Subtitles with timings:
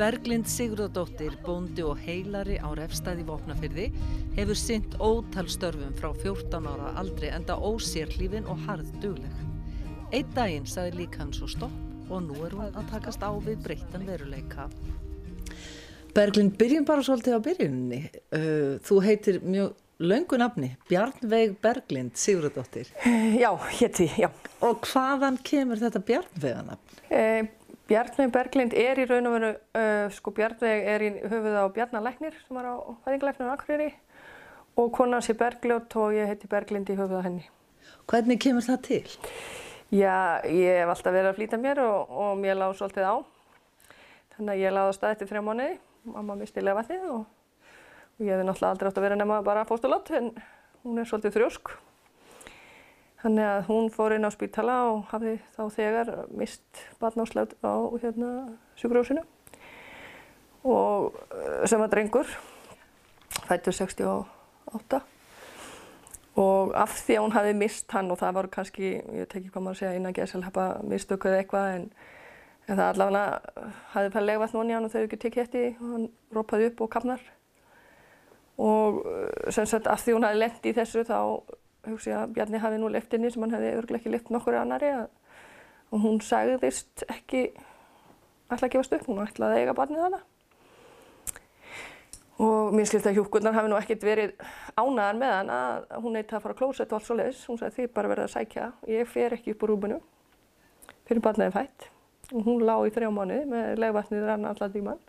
[0.00, 3.90] Berglind Sigurðardóttir, bóndi og heilari á refstæði vopnafyrði
[4.38, 9.42] hefur synt ótal störfum frá 14 ára aldrei enda ósér hlífin og harð dugleg.
[10.08, 13.60] Einn daginn saði líka hann svo stopp og nú er hún að takast á við
[13.66, 14.70] breyttan veruleika.
[16.16, 18.02] Berglind, byrjum bara svolítið á byrjunni.
[18.32, 22.88] Uh, þú heitir mjög löngu nafni, Bjarnveig Berglind Sigurðardóttir.
[23.36, 24.32] Já, hétti, já.
[24.64, 27.00] Og hvaðan kemur þetta Bjarnveiganafn?
[27.12, 27.56] Eh,
[27.90, 32.36] Bjarnveig Berglind er í raun og veru, uh, sko Bjarnveig er í höfuð á Bjarnalæknir
[32.38, 33.88] sem var á fæðingalæknir á Akureyri
[34.78, 37.48] og konan sé Bergljótt og ég heiti Berglind í höfuð á henni.
[38.06, 39.02] Hvernig kemur það til?
[39.90, 43.14] Já, ég hef alltaf verið að flýta mér og, og mér lág svolítið á.
[44.36, 45.76] Þannig að ég láði á stað eftir þrjá mánuði,
[46.14, 50.14] mamma misti lefaðið og, og ég hef náttúrulega aldrei átt að vera nema bara fóstulott
[50.14, 50.30] en
[50.86, 51.74] hún er svolítið þrjósk.
[53.20, 58.30] Þannig að hún fór inn á spítala og hafði þá þegar mist barnáslöfn á hérna,
[58.80, 59.24] sjúkrahúsinu.
[60.64, 62.28] Og eh, sem var drengur,
[63.48, 65.02] fættur 68
[66.40, 69.64] og af því að hún hafði mist hann og það var kannski, ég teki hvað
[69.66, 71.86] maður segja innan geðsalhappa mistökuð eitthvað en,
[72.68, 76.06] en það allavega hafði fæði legvægt núni hann og þau ekki tekið eftir og hann
[76.36, 77.24] rópaði upp og kapnar
[78.60, 81.18] og eh, sem sagt af því hún hafði lendt í þessu þá
[81.88, 84.90] hugsi að Bjarni hafi nú lift inni sem hann hefði örglega ekki lift nokkur annari
[84.92, 85.06] að,
[85.90, 87.46] og hún sagðist ekki
[88.50, 90.20] ætla að gefast upp, hún ætlaði að eiga barnið hana
[92.40, 94.30] og mér skilst að hjúkurnar hafi nú ekkert verið
[94.78, 97.42] ánaðar með hann að hún neitt að fara að klósa þetta og allt svo leiðis,
[97.50, 98.68] hún sagði því bara verið að sækja.
[98.88, 99.98] Ég fer ekki upp úr rúbunu
[101.08, 101.88] fyrir barniði fætt.
[102.30, 105.02] Og hún lág í þrjá mánu með legvatnið rann allar díman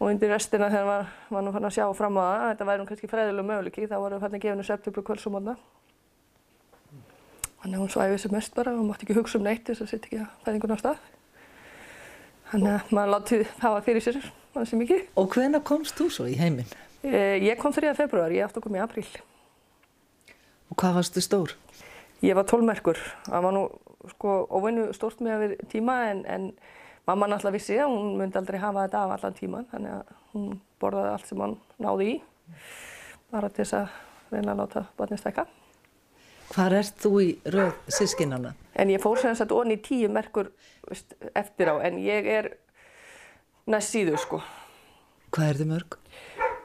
[0.00, 2.68] og undir restina þegar maður var nú fann að sjá fram á það að þetta
[2.68, 5.56] væri nú kannski fræðilega möguleiki þá voru fann að gefa henni söptöflu kvöls og mótna
[7.62, 9.92] þannig að hún svæfið sem mest bara og mátti ekki hugsa um neitt þess að
[9.92, 11.04] setja ekki að fæðingun á stað
[12.50, 14.18] þannig að maður látið hafa fyrir sér
[14.54, 16.68] það sem ekki Og hvena komst þú svo í heiminn?
[17.04, 17.94] Eh, Ég kom 3.
[17.96, 19.06] februar, ég að koma í apríl
[20.70, 21.54] Og hvað varstu stór?
[22.24, 23.64] Ég var tólmerkur, það var nú
[24.14, 26.46] sko óvinnu stórt með að við tíma en, en
[27.08, 30.48] mamma náttúrulega vissi að hún myndi aldrei hafa þetta af allan tíman þannig að hún
[30.80, 32.16] borðaði allt sem hann náði í
[33.34, 34.00] bara til þess að
[34.34, 35.46] reyna að láta barnið stækka.
[36.54, 38.52] Hvar ert þú í röð sískinana?
[38.78, 40.52] En ég fór sem sagt onni tíu merkur
[41.34, 42.50] eftir á en ég er
[43.70, 44.42] næst síðu sko.
[45.34, 45.96] Hvað er þið mörg?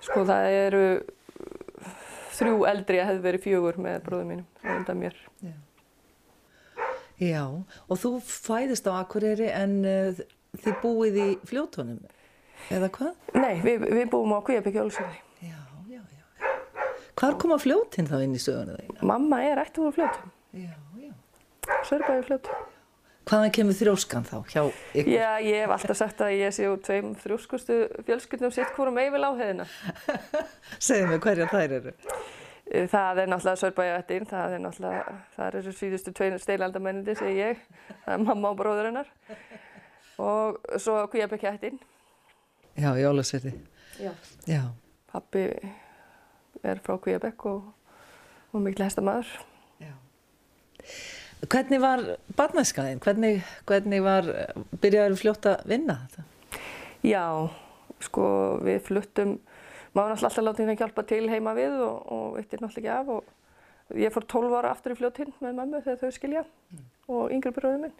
[0.05, 0.83] Sko það eru
[2.37, 5.17] þrjú eldri að hefði verið fjögur með bróðum mínum undan mér.
[5.43, 5.55] Já.
[7.19, 10.21] Já, og þú fæðist á Akureyri en uh,
[10.63, 11.99] þið búið í fljótonum,
[12.71, 13.11] eða hvað?
[13.35, 15.19] Nei, við, við búum á Kvíabekki Ólusöði.
[15.43, 15.59] Já,
[15.91, 16.49] já, já.
[17.19, 19.03] Hvar koma fljótinn þá inn í söguna þeina?
[19.11, 20.71] Mamma er ættum úr fljótum, Já,
[21.03, 21.13] já.
[21.85, 22.67] Sörbæði fljótum.
[23.29, 25.11] Hvaðan kemur þrjóskan þá hjá ykkur?
[25.13, 27.75] Já, ég hef alltaf sagt að ég sé úr tveim þrjóskustu
[28.07, 29.67] fjölskyldum sitt hvorum eifil á heiðina.
[30.87, 31.93] Segðu mig hverja þær eru.
[32.69, 37.63] Það er náttúrulega Sörbæjavættin, það er náttúrulega, það er þessu síðustu tveinu steilandamennindi, segi ég,
[38.03, 39.09] það er mamma og bróður hennar.
[40.21, 41.79] Og svo Kvíabekkiættin.
[42.77, 43.55] Já, í Ólasverði.
[43.97, 44.11] Já.
[44.45, 44.61] Já.
[45.09, 45.47] Pappi
[46.61, 47.71] er frá Kvíabekk og,
[48.53, 49.31] og mikil hestamaður.
[49.81, 49.95] Já.
[51.49, 52.03] Hvernig var
[52.37, 53.01] barnæskaðin?
[53.01, 54.29] Hvernig, hvernig var,
[54.77, 56.61] byrjaður fljótt að vinna þetta?
[57.07, 57.25] Já,
[58.03, 58.29] sko
[58.61, 59.37] við fluttum,
[59.93, 63.13] maður náttúrulega alltaf látið henni hjálpa til heima við og, og veitir náttúrulega ekki af
[63.15, 66.43] og ég fór 12 ára aftur í fljóttinn með mammu þegar þau skilja
[67.09, 67.95] og yngri bróðum minn.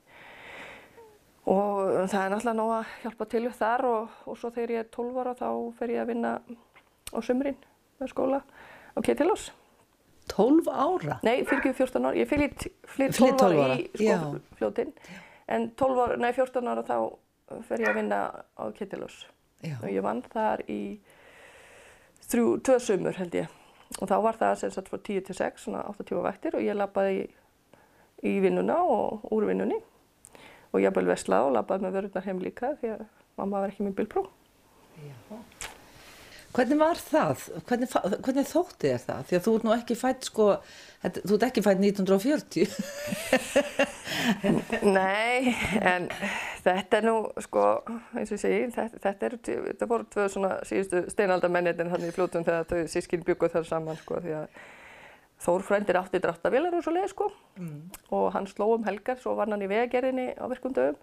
[1.50, 4.92] Og það er náttúrulega nóg að hjálpa til þar og, og svo þegar ég er
[4.94, 5.48] 12 ára þá
[5.80, 6.36] fer ég að vinna
[7.10, 7.64] á sömurinn
[8.00, 8.44] með skóla
[8.94, 9.50] á Ketilós.
[10.30, 11.18] 12 ára?
[11.26, 14.20] Nei, fyrir ekki 14 ára, ég Flytt 12 12 ára í já.
[14.20, 14.94] sko, fljóttinn
[15.50, 16.98] en 12 ára, nei 14 ára þá
[17.66, 18.20] fer ég að vinna
[18.54, 19.24] á Ketilós
[19.82, 21.00] og ég vann þar í
[22.30, 23.54] þrjú, tvö sömur held ég.
[23.98, 26.78] Og þá var það sem sagt frá 10 til 6, svona 8-10 vaktir og ég
[26.78, 27.30] labbaði í,
[28.30, 29.80] í vinnuna og úr vinnunni.
[30.70, 33.08] Og ég hafði veslað og labbaði með vörurnar heim líka því að
[33.40, 34.28] mamma var ekki með bílpró.
[36.50, 37.44] Hvernig var það?
[37.70, 37.92] Hvernig,
[38.26, 39.20] hvernig þótti þér það?
[39.30, 40.48] Því að þú ert nú ekki fætt sko,
[41.04, 42.74] þú ert ekki fætt 1940.
[44.98, 45.54] Nei,
[45.92, 46.08] en
[46.66, 47.16] þetta er nú,
[47.46, 47.68] sko,
[48.16, 52.12] eins og ég segi, þetta, þetta, er, þetta voru tvö svona síðustu steinaldamennirinn hann í
[52.16, 54.60] fljótum þegar þau sískin bygguð þar saman, sko, því að
[55.40, 57.30] Þór frændir átti dráttavélar og svo leið, sko,
[58.12, 60.98] og hann sló um helgar, svo var hann í vegagerðinni á virkum dögum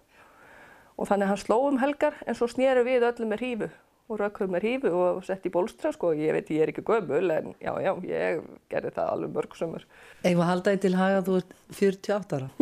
[0.97, 3.69] og þannig hann sló um helgar en svo snéru við öllum með hrífu
[4.09, 7.31] og rökkum með hrífu og sett í bólstra, sko, ég veit ég er ekki gömul
[7.35, 9.87] en já, já, ég gerði það alveg mörg sömur.
[10.23, 12.49] Eigum að halda því til haga þú ert 48 ára.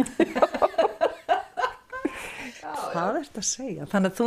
[2.94, 3.86] Hvað ert að segja?
[3.90, 4.26] Þannig að þú,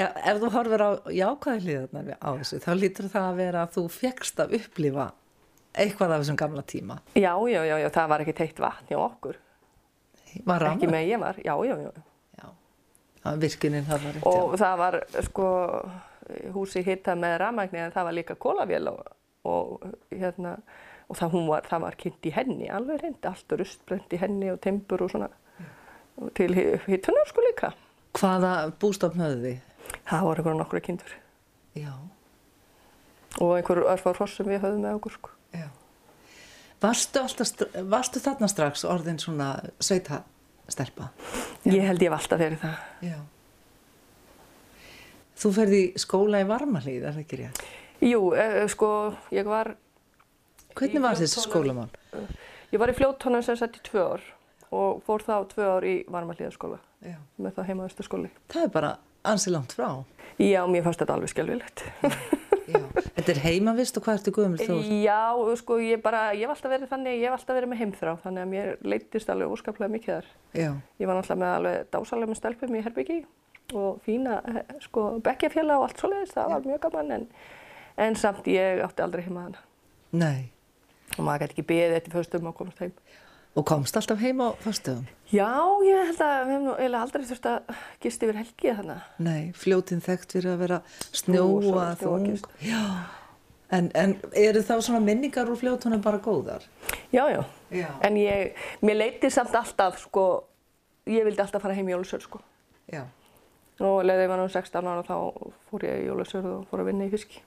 [0.00, 0.90] ef, ef þú horfir á
[1.20, 5.06] jákvæði hliðarnar á þessu, þá lítur það að vera að þú fegst að upplifa
[5.80, 6.96] eitthvað af þessum gamla tíma.
[7.18, 9.36] Já, já, já, já, það var ekki teitt vatn hjá okkur.
[10.46, 10.94] Var Ekki rafmagn?
[10.94, 11.90] með ég var, já, já, já.
[12.40, 12.48] Já.
[13.42, 14.60] Virkunin, það var rétt, Og já.
[14.62, 15.48] það var sko
[16.54, 19.00] húsi hittað með rafmagni en það var líka kólavél og,
[19.48, 20.56] og hérna
[21.10, 24.60] og það, var, það var kynnt í henni alveg reynd, allt rustbrent í henni og
[24.62, 25.30] timbur og svona
[26.20, 26.52] og til
[26.86, 27.72] hittunar sko líka.
[28.18, 29.60] Hvaða bústofn höfðu þið?
[30.06, 31.12] Það voru einhverjum nokkru kindur
[31.78, 31.92] Já,
[33.38, 35.34] og einhverjum örfár hross sem við höfðum með okkur sko.
[35.54, 35.68] já.
[36.80, 41.10] Varstu, alltaf, varstu þarna strax orðin svona sveitastelpa?
[41.68, 42.80] Ég held ég hef alltaf verið það.
[43.04, 43.18] Já.
[45.40, 47.60] Þú ferði í skóla í Varmalíð, er það ekki rétt?
[48.04, 48.88] Jú, eh, sko,
[49.32, 49.72] ég var,
[50.76, 51.88] Hvernig var þessi skólamál?
[52.70, 54.26] ég var í fljóttónum sem sett í tvö ár
[54.70, 56.78] og fór þá tvö ár í varmalíðaskóla
[57.40, 58.30] með það heimaðustaskóli.
[58.52, 58.92] Það er bara
[59.24, 60.04] ansi langt frá.
[60.36, 61.84] Já, mér fannst þetta alveg skelvilegt.
[62.70, 62.84] Já.
[63.16, 64.76] Þetta er heimavist og hvað ertu gömul þú?
[65.02, 68.12] Já, sko, ég bara, ég hef alltaf verið þannig, ég hef alltaf verið með heimþrá,
[68.22, 70.30] þannig að mér leittist alveg óskaplega mikið þar.
[70.52, 70.70] Já.
[71.00, 73.18] Ég var náttúrulega með alveg dásalega með stelpum í Herbyggi
[73.76, 74.40] og fína,
[74.84, 77.26] sko, bekkjafélag og allt svoleiðis, það var mjög gaman, en,
[78.06, 79.64] en samt ég átti aldrei heima hana.
[80.12, 80.50] Nei.
[81.16, 82.94] Og maður gæti ekki beðið eftir föstum að komast heim.
[83.58, 85.06] Og komst alltaf heim á föstöðum?
[85.30, 85.50] Já,
[85.82, 89.08] ég held að við hefum nú eiginlega aldrei þurft að gist yfir helgi þannig.
[89.26, 90.78] Nei, fljótin þekkt fyrir að vera
[91.18, 92.28] snjóa, þung.
[92.62, 92.84] Já.
[93.74, 96.62] En, en eru þá svona minningar úr fljótunum bara góðar?
[97.14, 97.42] Já, já.
[97.74, 97.88] Já.
[98.06, 98.54] En ég,
[98.86, 100.26] mér leiti samt alltaf, sko,
[101.10, 102.42] ég vildi alltaf fara heim í Jólusjörð, sko.
[102.90, 103.04] Já.
[103.80, 105.14] Og leiði ég var nú 16 ára þá
[105.70, 107.40] fór ég í Jólusjörð og fór að vinna í fiski.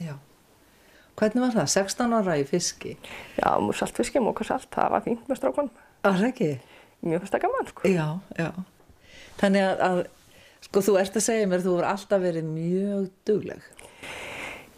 [0.00, 0.14] Já.
[1.20, 1.70] Hvernig var það?
[1.74, 2.94] 16 ára í fiski?
[3.38, 5.70] Já, múr saltfiski, múka salt, það var fínt með strákan.
[6.04, 6.50] Var það ekki?
[7.04, 7.88] Mjög fyrst að gaman, sko.
[7.88, 8.06] Já,
[8.36, 8.50] já.
[9.40, 10.00] Þannig að, að
[10.66, 13.68] sko þú ert að segja mér, þú hefur alltaf verið mjög dugleg.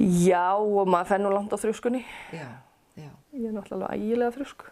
[0.03, 2.05] Já, og maður fenn nú langt á þrjuskunni.
[2.35, 2.47] Já,
[2.99, 3.11] já.
[3.35, 4.65] Ég er náttúrulega ægilega þrjusk.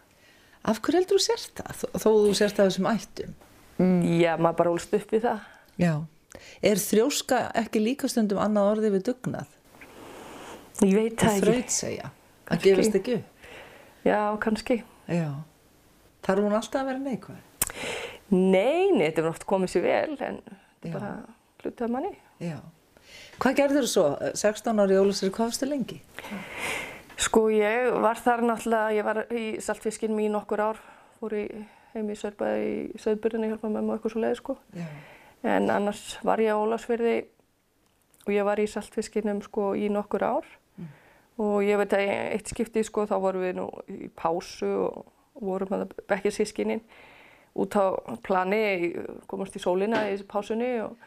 [0.71, 1.85] Af hverju heldur þú sért það?
[1.94, 3.37] Þó, þú sért það þessum ættum?
[4.21, 5.44] Já, maður bara úlst upp við það.
[5.81, 5.94] Já.
[6.62, 9.56] Er þrjóska ekki líka stundum annað orðið við dugnað?
[10.81, 11.44] Ég veit það ekki.
[11.44, 12.11] þraut segja.
[12.50, 13.47] Það gefist ekki upp.
[14.06, 14.77] Já, kannski.
[15.11, 15.31] Já.
[16.25, 17.47] Þarf hún alltaf að vera neikvæð?
[18.31, 20.38] Nei, nei, þetta er oft komið sér vel, en
[20.85, 20.93] Já.
[20.94, 21.11] bara
[21.62, 22.12] hlutið af manni.
[22.41, 22.59] Já.
[23.41, 24.06] Hvað gerður þú svo?
[24.38, 25.99] 16 ári jólusir, hvað varstu lengi?
[27.21, 30.81] Sko, ég var þar náttúrulega, ég var í saltfiskinum í nokkur ár,
[31.19, 31.44] fór í
[31.94, 34.56] heim í Sörbæði í Söðbyrðinni, hjálpa með mig eitthvað svo leið, sko.
[34.79, 34.87] Já.
[35.47, 37.19] En annars var ég á Ólasfyrði
[38.27, 40.49] og ég var í saltfiskinum sko í nokkur ár
[41.41, 45.07] og ég veit að eitt skipti sko þá vorum við nú í pásu og
[45.41, 46.83] vorum að bekkja sískinin
[47.57, 48.93] út á plani,
[49.31, 50.99] komast í sólina í pásunni og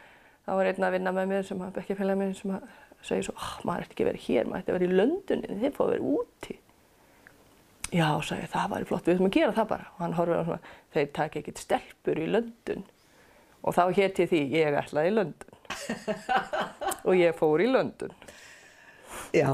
[0.48, 2.66] það var einn að vinna með mér sem að bekkja félag minn sem að
[3.04, 5.94] segja svo, ah, maður ætti ekki vera hér, maður ætti vera í Löndunin, þið fóðu
[5.94, 6.58] vera úti.
[7.94, 9.90] Já, sagði, ég, það væri flott, við þurfum að gera það bara.
[9.94, 12.86] Og hann horfði á svona, þeir taka ekkert stelpur í Löndun.
[13.64, 15.60] Og þá héti því, ég ætlaði í Löndun.
[17.08, 18.12] og ég fór í Löndun.
[19.34, 19.50] Já.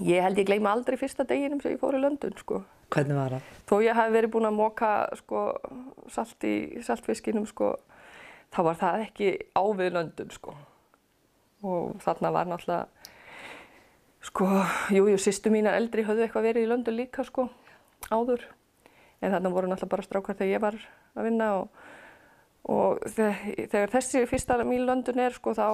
[0.00, 2.62] Ég held ég gleyma aldrei fyrsta deginum sem ég fór í Löndun, sko.
[2.92, 3.48] Hvernig var það?
[3.68, 5.44] Þó ég hafi verið búin að móka, sko,
[6.12, 6.54] salt í
[6.86, 7.74] saltfiskinum, sko,
[8.52, 10.54] þá var það ekki á við Löndun, sko.
[11.66, 13.10] Og þarna var náttúrulega,
[14.28, 14.48] sko,
[14.94, 17.48] jú, jú, sýstu mína eldri höfðu eitthvað verið í Löndun líka, sko,
[18.12, 18.44] áður.
[19.22, 20.78] En þarna voru náttúrulega bara strákar þegar ég var
[21.16, 21.82] að vinna og,
[22.70, 25.66] og þe- þegar þessi fyrsta mín Löndun er, sko, þá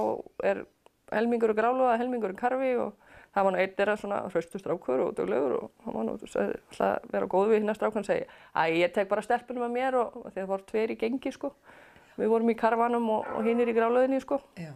[0.44, 0.64] er
[1.12, 2.94] helmingur og gráluga, helmingur og karfi og
[3.34, 6.80] það var nú einn þeirra svona hraustur strákur og duglegur og hann var nú alltaf
[6.80, 8.26] að vera góð við hérna strákan og segja
[8.56, 11.52] að ég tek bara stelpunum að mér og, og það voru tveir í gengi, sko.
[12.18, 14.72] Við vorum í karvanum og, og hinn er í gráluðinni, sko Já.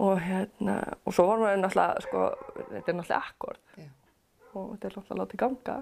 [0.00, 2.24] og hérna, og svo vorum við náttúrulega, sko,
[2.72, 3.88] þetta er náttúrulega akkord Já.
[4.54, 5.76] og þetta er náttúrulega látið ganga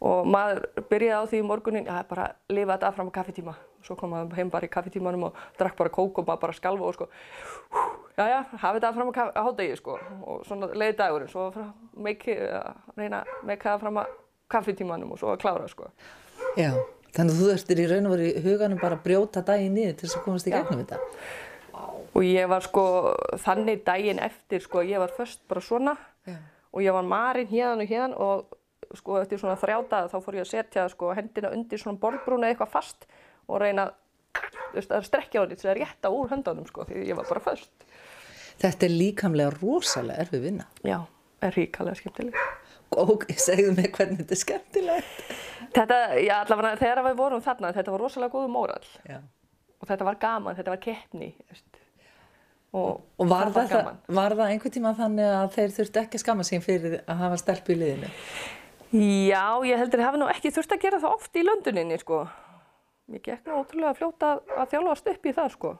[0.00, 3.54] og maður byrjaði á því í morgunin, já, bara lifa þetta af fram á kaffitíma
[3.56, 6.56] og svo kom maður heim bara í kaffitímanum og drakk bara kók og maður bara
[6.58, 7.08] skalfa og sko,
[8.18, 11.48] já, já, hafi þetta af fram á hádegi, sko, og svona leiði dagurinn, svo
[11.96, 12.36] meiki,
[12.98, 14.04] reyna að meika það fram á
[14.52, 15.88] kaffitímanum og svo að klára, sko.
[16.58, 16.70] Já.
[17.16, 19.94] Þannig að þú þurftir í raun og veru í huganum bara að brjóta daginn niður
[19.96, 20.98] til þess að komast í gegnum þetta.
[22.16, 22.84] Og ég var sko,
[23.40, 25.96] þannig daginn eftir, sko, ég var först bara svona
[26.28, 26.36] Já.
[26.72, 28.58] og ég var marinn hérðan og hérðan og
[28.94, 32.50] sko eftir svona þrjá daga þá fór ég að setja sko hendina undir svona borðbrúna
[32.50, 33.06] eitthvað fast
[33.48, 33.88] og reyna
[34.76, 37.86] að strekkja á því til að rétta úr höndunum sko því ég var bara föst.
[38.60, 40.66] Þetta er líkamlega rosalega erfið vinna.
[40.84, 40.98] Já,
[41.44, 42.36] er ríkalega skemmtileg.
[42.96, 45.24] Og segðu mig hvernig þetta er skemmtilegt.
[45.76, 49.18] Þetta, já allavega þegar við vorum þarna, þetta var rosalega góðu mórall Já.
[49.80, 51.32] og þetta var gaman, þetta var keppni.
[51.50, 51.80] veist.
[52.72, 53.90] og, Og var það það,
[54.20, 57.40] var það einhvern tíma þannig að þeir þurftu ekki að skamma sín fyrir að hafa
[57.42, 58.12] stelpu í liðinu?
[58.92, 62.22] Já, ég heldur að hafa nú ekki þurft að gera það oft í lönduninni, sko.
[63.12, 65.72] Ég gekk nú ótrúlega fljóta að, að þjálfast upp í það, sko.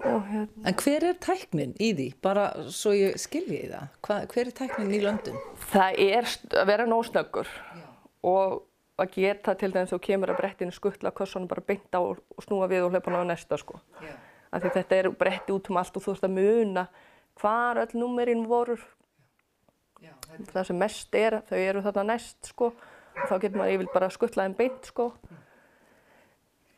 [0.00, 2.06] Og hérna, En hver er tæknin í því?
[2.24, 3.88] Bara svo ég skilji í það.
[4.06, 5.40] Hva, hver er tæknin í löndun?
[5.72, 6.30] það er
[6.60, 7.50] að vera nósnöggur
[8.30, 8.62] og
[9.00, 12.68] að geta til dæmis þú kemur að brettinu skuttla kössunum bara beint á og snúa
[12.68, 13.80] við og hlaupa á næsta, sko.
[14.50, 16.86] Þetta er bretti út um allt og þú ert að muna
[17.40, 18.99] hvar öll númerinn voru, Já,
[20.52, 22.72] það sem mest er, þau eru þarna næst, sko.
[23.20, 25.10] Og þá getur maður yfir bara skuttlaðin beint, sko.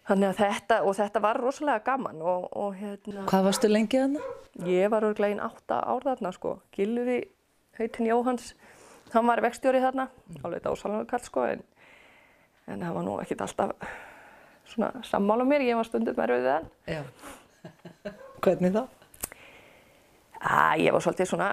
[0.08, 4.22] Þannig að þetta, og þetta var rosalega gaman og, og hérna, Hvað varstu lengi þarna?
[4.66, 6.56] ég var örglega einn átta ár þarna, sko.
[6.74, 7.20] Gilvi,
[7.78, 8.54] heitin Jóhans,
[9.12, 10.08] hann var vextjóri þarna,
[10.42, 11.62] alveg dásalega kall, sko, en,
[12.66, 13.94] en það var nú ekkert alltaf
[14.72, 16.68] svona sammála mér, ég var stundum með rauðið hann.
[16.90, 17.02] Já.
[18.42, 18.82] Hvernig þá?
[20.42, 21.50] Æ, ég var svolítið svona,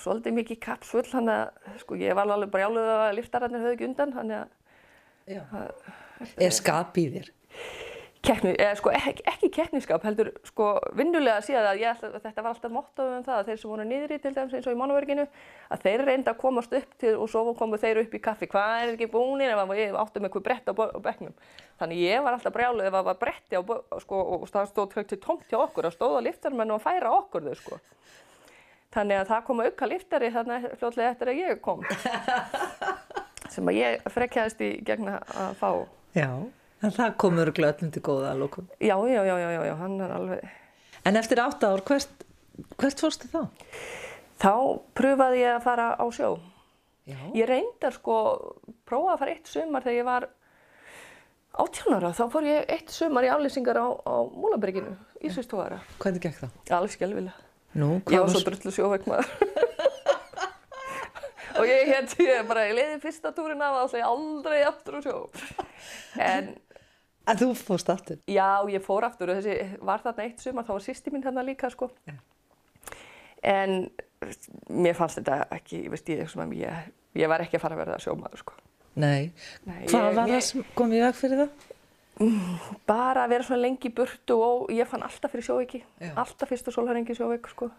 [0.00, 4.14] svolítið mikið kapsfull, þannig að, sko, ég var alveg brjáluð að liftararnir höfðu ekki undan,
[4.16, 4.56] þannig að
[5.30, 5.44] Já.
[6.40, 7.28] Er skap í þér?
[8.20, 10.66] keppni, eða sko ekki, ekki keppniskap, heldur sko
[10.98, 14.18] vinnulega síðan að ég, þetta var alltaf mottoð um það að þeir sem voru niðri
[14.20, 15.24] til dæmis eins og í mánuverkinu,
[15.72, 18.70] að þeir reynda að komast upp til og svo komu þeir upp í kaffi, hvað
[18.82, 21.34] er ekki búinir ef við áttum eitthvað brett á, á bekknum.
[21.80, 23.62] Þannig ég var alltaf brjáluð ef það var bretti á,
[24.04, 24.88] sko, og það stóð
[28.90, 31.84] Þannig að það kom auka liftari þarna fljótlega eftir að ég kom.
[33.54, 35.70] sem að ég frekjaðist í gegn að fá.
[36.16, 36.30] Já.
[36.80, 38.68] En það komur glötnum til góða að lókum.
[38.80, 40.52] Já, já, já, já, já, hann er alveg...
[41.06, 42.24] En eftir átta ár, hvert,
[42.80, 43.42] hvert fórstu þá?
[44.40, 44.54] Þá
[44.96, 46.30] pröfaði ég að fara á sjó.
[47.08, 47.18] Já.
[47.36, 48.16] Ég reyndar sko,
[48.88, 50.28] prófaði að fara eitt sumar þegar ég var
[51.60, 52.12] 18 ára.
[52.16, 55.82] Þá fór ég eitt sumar í aflýsingar á, á Múlaberginu, Ísvistóðara.
[56.00, 56.58] Hvernig gekk það?
[56.78, 57.49] Alveg skelvilega.
[57.78, 59.28] Nú, Ég var svo drullu sjóveikmaður.
[61.60, 64.98] og ég hétt, ég bara, ég leiði fyrsta túrin af það og ég aldrei aftur
[64.98, 65.16] á sjó.
[66.18, 66.50] En
[67.30, 68.16] En þú fórst aftur?
[68.26, 71.44] Já, ég fór aftur og þessi var þarna eitt sumar, þá var sýsti mín þarna
[71.46, 71.90] líka sko.
[72.08, 72.16] Já.
[73.46, 73.76] En
[74.72, 76.24] mér fannst þetta ekki, ég veist ég,
[76.58, 76.88] ég,
[77.20, 78.56] ég var ekki að fara að verða sjómaður sko.
[78.98, 79.30] Nei.
[79.68, 81.69] Nei, Hvað ég- var það sem kom í veg fyrir það?
[82.86, 86.10] Bara að vera svona lengi í burtu og ég fann alltaf fyrir sjóveiki, Já.
[86.20, 87.70] alltaf fyrsta sólharengi sjóveik sko.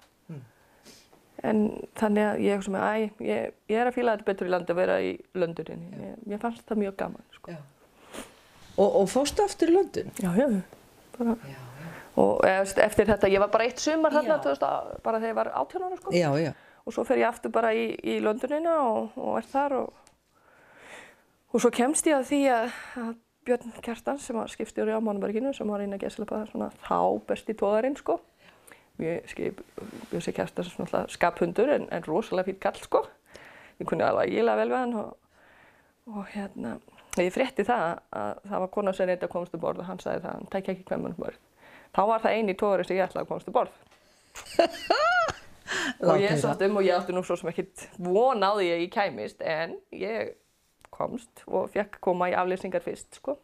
[1.41, 1.61] En
[1.97, 4.77] þannig að ég, svona, æ, ég, ég er að fíla þetta betur í landi að
[4.77, 5.87] vera í lönduninni.
[6.05, 7.55] Ég, ég fannst það mjög gaman sko.
[7.55, 7.61] Já.
[8.77, 10.11] Og, og fórstu aftur í London?
[10.21, 10.47] Já, já,
[11.17, 11.35] bara.
[11.49, 11.57] Já,
[12.21, 14.43] Og eða, veist, eftir þetta, ég var bara eitt sumar þarna, Já.
[14.51, 16.11] 2000, bara þegar ég var 18 ára sko.
[16.11, 16.29] já.
[16.43, 16.51] já.
[16.85, 19.93] og svo fer ég aftur bara í, í Londonina og, og er þar og,
[21.53, 23.11] og svo kemst ég að því að, að
[23.45, 28.19] Björn Kjartan sem var skipstjóri á Mánuberginu sem var gesla svona þá besti tóðarinn sko.
[28.99, 33.05] Björn Kjartan sem svona skaphundur en, en rosalega fýtt kall sko.
[33.81, 35.15] Ég kunni alveg ægilega vel við hann og,
[36.11, 36.75] og hérna
[37.19, 39.99] ég frétti það að það var kona sem reyndi að komast um borð og hann
[39.99, 41.39] sagði það, hann tækja ekki hvem hann borð.
[41.91, 43.79] Þá var það eini tóðari sem ég ætlaði að komast um borð.
[46.01, 48.81] Og ég sátt um og ég átti nú svo sem ekkert von á því að
[48.81, 50.33] ég kæmist en ég
[51.01, 53.37] komst og fekk koma í aflýsingar fyrst sko.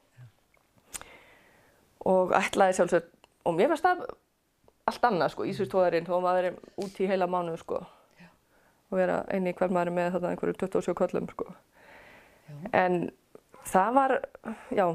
[2.07, 3.07] og ætlaði sjálfsög
[3.49, 4.03] og mér fannst það
[4.87, 7.81] allt annað sko, Ísvistóðarinn þó maður er út í heila mánuð sko
[8.87, 11.47] og vera eini hver maður með þetta einhverju 27 köllum sko.
[12.71, 13.09] En
[13.67, 14.13] það var
[14.71, 14.85] já,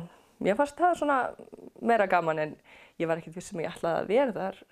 [0.40, 1.18] mér fannst það svona
[1.84, 2.54] meira gaman en
[2.96, 4.62] ég var ekkert viss sem ég ætlaði að vera þar.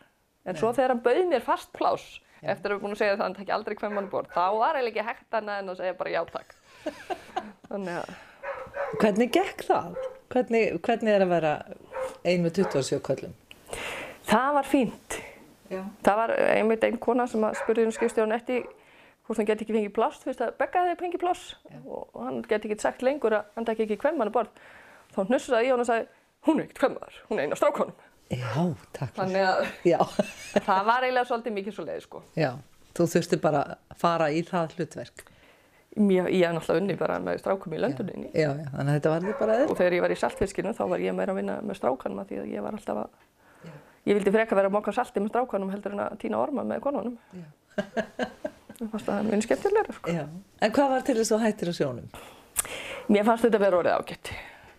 [0.49, 3.21] En svo þegar hann bauð mér fast pláss eftir að við búin að segja það
[3.21, 5.81] að hann takki aldrei hvem mann bort þá var eiginlega ekki hægt annað en að
[5.81, 6.55] segja bara já takk
[7.71, 8.19] þannig að
[9.01, 9.95] Hvernig gekk það?
[10.33, 11.53] Hvernig, hvernig er að vera
[12.27, 13.35] ein með 27 köllum?
[14.31, 15.17] það var fínt
[15.71, 15.81] Já.
[16.05, 18.65] það var einmitt einn kona sem spurði um skipstjórn eftir
[19.27, 21.45] hvort hann geti ekki fengið pláss fyrst að Begga hefði fengið pláss
[21.85, 24.59] og, og hann geti ekki sagt lengur að hann takki ekki hvem mann bort
[25.15, 26.09] þá hnussaði ég hann og sagði
[26.49, 28.51] hún er ekkert hvem maður, hún er einn af strákonum Já,
[28.95, 29.15] takk.
[29.17, 29.99] þannig að Já.
[30.67, 32.21] það var eiginlega svolítið mikið svo leið sko.
[32.39, 32.51] Já,
[32.95, 35.25] þú þurfti bara að fara í það hlutverk.
[35.99, 39.11] Mér, ég hef náttúrulega unni bara með strákum í lönduninni Já, já, þannig að þetta
[39.11, 39.77] var þið bara og eða.
[39.81, 42.53] þegar ég var í saltfiskinu þá var ég meira að vinna með strákanum því að
[42.55, 43.73] ég var alltaf að
[44.07, 46.81] ég vildi freka vera að moka salti með strákanum heldur en að týna orma með
[46.85, 47.49] konunum Já.
[48.79, 50.15] mér fannst það minn skemmtilegra sko.
[50.15, 50.23] Já.
[50.63, 52.07] En hvað var til þess að hættir á sjónum?
[53.11, 54.33] mér fannst þetta vera orðið ágætt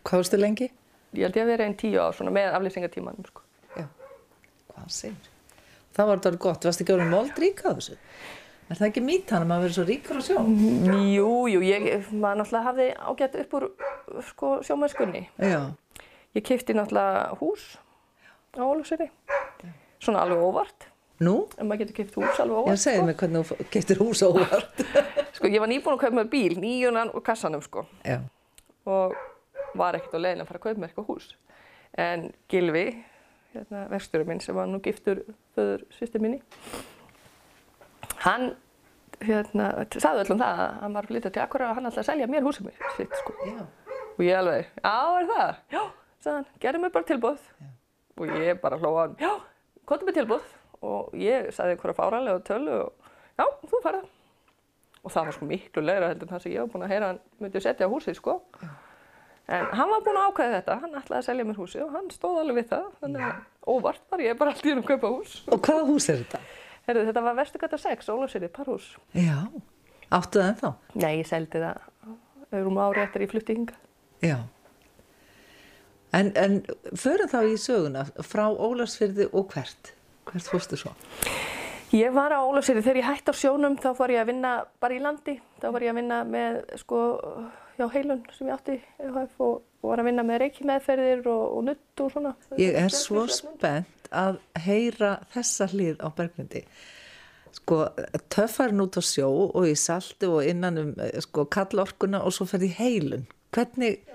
[0.08, 0.72] Hvað varstu lengi?
[1.12, 3.44] ég held ég að vera einn tíu ár svona með aflýsingatímanum sko.
[8.72, 10.52] Er það ekki mítan að maður verið svo ríkur á sjón?
[11.12, 13.66] jú, jú, ég, maður náttúrulega hafði ágætt upp úr
[14.30, 15.60] sko, sjómæskunni Já.
[16.38, 17.66] ég kefti náttúrulega hús
[18.56, 19.10] á Ólafsöri
[20.02, 20.88] svona alveg óvart,
[21.22, 21.36] Nú?
[21.60, 22.82] en maður getur keipt hús alveg Já, óvart.
[22.86, 24.82] segðu mig hvernig þú getur hús óvart.
[25.36, 28.18] Sko, ég var nýbúin að kaupa mér bíl, nýjunan og kassanum, sko, Já,
[28.90, 29.14] og
[29.78, 31.28] var ekkert á leiðin að fara að kaupa mér eitthvað hús.
[32.02, 32.86] En Gilvi,
[33.54, 35.22] hérna, verkstjóri minn sem var nú giftur
[35.56, 36.42] föður sýstir minni,
[38.26, 38.48] hann,
[39.22, 42.10] hérna, sagði öllum það að hann var að flytja til Akkur og hann ætlaði að
[42.10, 43.36] selja mér húsið mér, sitt, sko.
[43.48, 43.62] já.
[44.12, 45.62] Og ég alveg, já, er það?
[45.74, 45.84] Já,
[46.22, 47.46] sagði hann, gerði mér bara tilbúð.
[48.22, 49.32] Og ég bara hlóða hann, já,
[49.90, 50.50] komdu með tilbúð.
[50.82, 54.08] Og ég sagði einhverja fáralega tölu og já, þú farið.
[55.02, 57.06] Og það var sko miklu leira heldur en það sem ég var búin að heyra
[57.08, 58.36] að hann myndi setja á húsið, sko.
[59.52, 62.10] En hann var búin að ákveða þetta, hann ætlaði að selja mér húsið og hann
[62.14, 62.86] stóð alveg við það.
[63.02, 65.34] Þannig að óvart var ég bara alltaf að kaupa hús.
[65.50, 66.42] Og hvaða hús er þetta?
[66.88, 68.88] Herðu, þetta var Vesturgata 6, Ólafsýri, parhús.
[69.14, 69.38] Já,
[70.10, 70.72] áttu það ennþá?
[70.98, 71.86] Nei, ég seldi það
[72.52, 73.80] öðrum ári eftir ég flutti hingað.
[74.26, 74.38] Já.
[76.12, 76.60] En, en
[77.00, 79.94] förum þá í söguna frá Ólafsfyrði og hvert?
[80.28, 80.92] Hvert fórstu svo?
[81.96, 84.52] Ég var á Ólafsýri þegar ég hætti á sjónum þá var ég að vinna
[84.84, 85.38] bara í landi.
[85.62, 87.00] Þá var ég að vinna með sko
[87.78, 88.78] hjá heilun sem ég átti
[89.12, 92.36] og, og var að vinna með reikimeðferðir og, og nutt og svona.
[92.60, 96.64] Ég er svo spennt að heyra þessa hlið á Bergmundi.
[97.52, 97.84] Sko,
[98.32, 102.48] töffarinn út á sjó og í salti og innan um eh, sko, kallorkuna og svo
[102.48, 103.26] ferði í heilun.
[103.52, 104.06] Hvernig,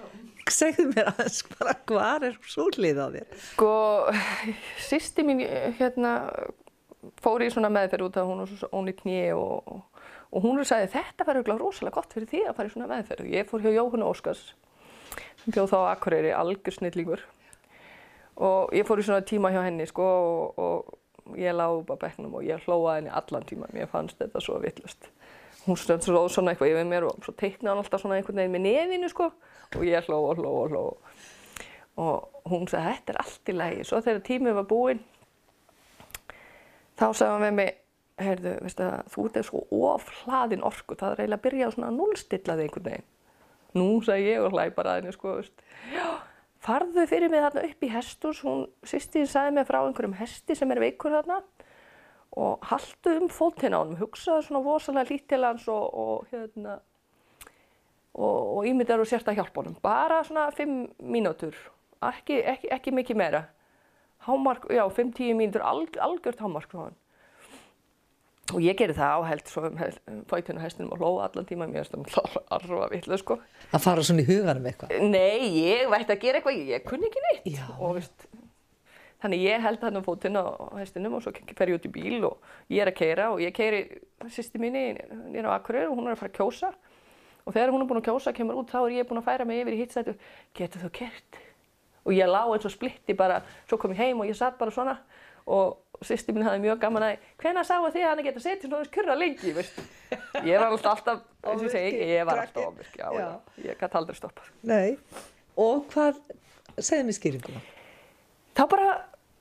[0.49, 3.27] segðu mér aðeins bara hvar er svo hlið á þér?
[3.51, 3.73] Sko,
[4.89, 5.45] sýsti mín
[5.79, 6.15] hérna
[7.23, 9.83] fór í svona meðferð út af hún og hún í knie og,
[10.33, 13.33] og hún sagði þetta var auðvitað rosalega gott fyrir því að fara í svona meðferð.
[13.37, 14.47] Ég fór hjá Jóhannu Óskars
[15.43, 17.27] sem bjóð þá Akureyri, algjör snillíkur
[18.37, 22.03] og ég fór í svona tíma hjá henni sko og, og ég lág upp á
[22.07, 25.11] bekknum og ég hlóaði henni allan tíma, mér fannst þetta svo vittlust.
[25.67, 28.67] Hún svo svona eitthvað yfir mér og svo teiknaði hann alltaf svona einhvern veginn með
[28.69, 29.33] nefinu sko
[29.75, 30.85] og ég hló og hló og hló
[31.97, 33.85] og hún sagði þetta er allt í lagi.
[33.89, 35.03] Svo þegar tímið var búinn
[36.97, 37.75] þá sagði hann við mig,
[38.21, 41.91] heyrðu, veistu það, þú ert svo ofhlaðin orku, það er eiginlega að byrja á svona
[41.91, 43.09] að núlstilla þig einhvern veginn.
[43.77, 46.07] Nú sagði ég og hlæ bara að henni sko, veist, já,
[46.67, 50.73] farðu fyrir mig þarna upp í hestus, hún, sýstíðin sagði mig frá einhverjum hesti sem
[50.75, 51.41] er veikur þarna
[52.37, 56.77] og haldu um fótinn á honum, hugsaðu svona vosalega lít til hans og, og hérna,
[58.17, 59.79] og, og ímyndar og sérst að hjálpa honum.
[59.85, 61.57] Bara svona fimm mínútur,
[62.11, 63.43] ekki, ekki, ekki mikið meira.
[64.27, 67.01] Hámark, já, 5-10 mínútur, alg, algjört hámark frá hann.
[68.55, 69.79] Og ég gerði það áheld svo um
[70.31, 73.37] fætinu hestinum og hlóða allan tíma, mér finnst það arfa vitlega sko.
[73.75, 74.93] Að fara svona í huganum eitthvað?
[75.03, 77.49] Nei, ég vært að gera eitthvað, ég kunni ekki neitt.
[77.57, 77.65] Já.
[77.81, 78.29] Og veist,
[79.25, 80.47] þannig ég held hann um fótinn á
[80.79, 82.39] hestinum og svo fer ég út í bíl og
[82.71, 83.83] ég er að keira og ég keiri
[84.31, 84.87] sýsti mínu
[85.35, 86.71] nýra á Akureyri og hún er að fara að kjósa.
[87.47, 89.47] Og þegar hún er búin að kjósa, kemur út, þá er ég búin að færa
[89.47, 90.17] mig yfir í hittstættu,
[90.55, 91.43] getur þú kert?
[92.07, 94.75] Og ég lá eins og splitti bara, svo kom ég heim og ég satt bara
[94.75, 95.01] svona
[95.47, 98.91] og sýsti mín hafði mjög gaman að, hvenær sáu þið að hann geta setið svona
[98.93, 99.79] kurra lengi, veist?
[100.45, 103.29] Ég var alltaf, alltaf og segi, ég var alltaf Já.
[103.65, 104.51] ég gæti aldrei stoppað.
[104.69, 104.97] Nei.
[105.57, 106.19] Og hvað,
[106.77, 107.63] segðu mér skýringuna.
[108.57, 108.89] Þá bara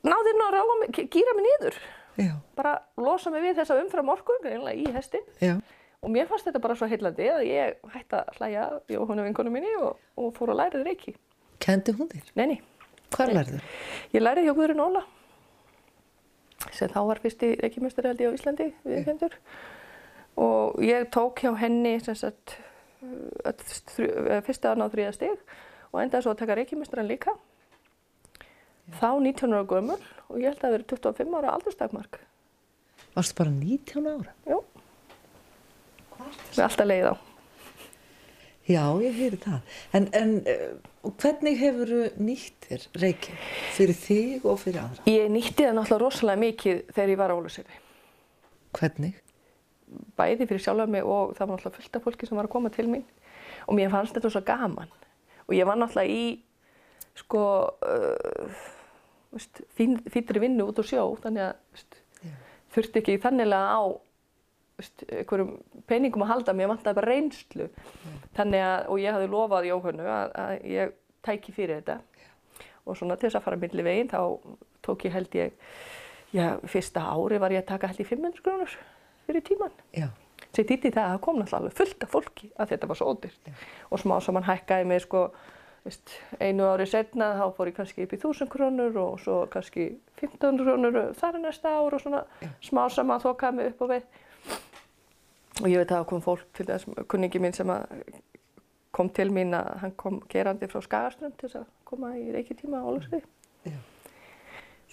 [0.06, 1.80] náði hann að gýra mig niður,
[2.22, 2.32] Já.
[2.56, 5.26] bara losa mig við þessa umfram orku, í hestin.
[5.44, 5.58] Já.
[6.06, 9.72] Og mér fannst þetta bara svo heillandi að ég hætti að hlæja Jóhannu vinkonu minni
[9.82, 11.16] og, og fór að læra reiki.
[11.64, 12.28] Kendi hún þér?
[12.38, 12.58] Nei, nei.
[13.16, 13.62] Hvað lærðu?
[14.14, 15.02] Ég lærið hjá Guðrun Óla
[16.74, 19.36] sem þá var fyrsti reikimestari held ég á Íslandi viðkendur
[20.42, 22.58] og ég tók hjá henni sem sagt
[23.02, 25.44] eh, fyrsta annað þriða stig
[25.92, 27.36] og endaði svo að taka reikimestaran líka.
[29.00, 32.20] Þá 19 ára gömul og ég held að það verið 25 ára aldurstakmark.
[33.16, 34.36] Varstu bara 19 ára?
[34.50, 34.60] Jú.
[36.56, 37.25] Við alltaf leið á
[38.66, 39.76] Já, ég heyri það.
[39.94, 43.36] En, en uh, hvernig hefur nýtt þér reiki
[43.76, 45.06] fyrir þig og fyrir aðra?
[45.12, 47.84] Ég nýtti það náttúrulega rosalega mikið þegar ég var á Óluseyri
[48.76, 49.22] Hvernig?
[50.18, 52.72] bæði fyrir sjálfa mig og það var náttúrulega fullt af fólki sem var að koma
[52.74, 53.06] til mín
[53.66, 54.92] og mér fannst þetta svo gaman
[55.46, 56.26] og ég var náttúrulega í
[57.16, 58.64] sko uh,
[59.36, 62.00] veist, fín, fínri vinnu út á sjó þannig að veist,
[62.76, 63.84] þurfti ekki þannilega á
[64.80, 65.54] einhverjum
[65.88, 67.70] peningum að halda mér vantaði bara reynslu.
[68.36, 72.00] Þannig að, og ég hafði lofað Jóhannu að, að ég tæki fyrir þetta.
[72.86, 74.20] Og svona til þess að fara milli veginn þá
[74.86, 75.56] tók ég held ég
[76.36, 78.78] já, fyrsta ári var ég að taka held ég 500 krónur
[79.26, 80.10] fyrir tíman Já.
[80.54, 83.52] sem þýtti það að það kom náttúrulega fullt af fólki að þetta var svo ódýrt.
[83.90, 85.24] Og smá saman hækkaði mig sko
[85.86, 89.88] veist, einu ári setna þá fór ég kannski upp í 1000 krónur og svo kannski
[90.20, 92.24] 1500 krónur þar næsta ár og svona
[92.64, 94.08] smá saman þókaði mig upp á við
[95.62, 97.72] og ég veit að það kom fólk til þess kunningi minn sem
[98.96, 102.80] kom til mín að hann kom gerandi frá Skagaströnd til þess að koma í reikitíma
[102.80, 103.26] á Ólusvið
[103.66, 103.78] Já.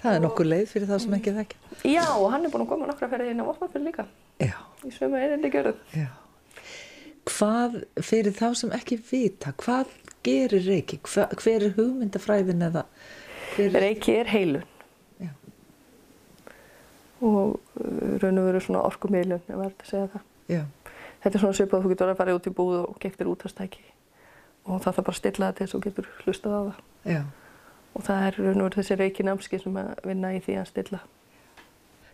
[0.03, 1.59] Það er nokkur leið fyrir það sem ekki þekkja.
[1.92, 4.07] Já, og hann er búinn að koma nokkra ferði inn á Vopnafjörð líka
[4.40, 4.57] Já,
[4.88, 5.75] í sömu einandi gjörðu.
[5.94, 6.09] já.
[7.29, 9.92] Hvað, fyrir þá sem ekki vita, hvað
[10.27, 10.98] gerir reiki?
[11.07, 12.83] Hva, hver er hugmyndafræðin eða?
[13.61, 13.77] Er...
[13.77, 14.64] Reiki er heilun
[15.20, 15.31] Já.
[17.20, 20.25] og uh, raun og veru svona orkumiðlun, ef maður er að segja það.
[20.48, 20.64] Já,
[21.22, 23.83] Þetta er svona svipað að þú getur að fara út í búð og gektir útastæki
[24.66, 26.81] og það þarf bara að stilla það til þess að þú getur hlustað á það.
[27.12, 27.22] já.
[27.92, 30.68] Og það er raun og veru þessi reiki námski sem að vinna í því að
[30.72, 31.00] stilla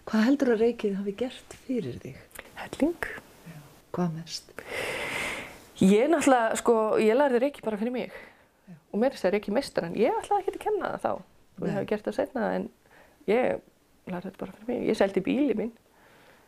[0.09, 2.17] Hvað heldur að reikið hafi gert fyrir þig?
[2.59, 3.09] helling.
[3.93, 4.53] Hvað mest?
[5.79, 8.13] Ég náttúrulega, sko, ég lærði reiki bara fyrir mig
[8.93, 9.95] og mér er þess að reiki mestran.
[9.97, 12.69] Ég ætlaði ekki að kenna það þá ég hef gert það setna en
[13.29, 13.61] ég
[14.09, 14.89] lærði þetta bara fyrir mig.
[14.89, 15.73] Ég seldi bíli minn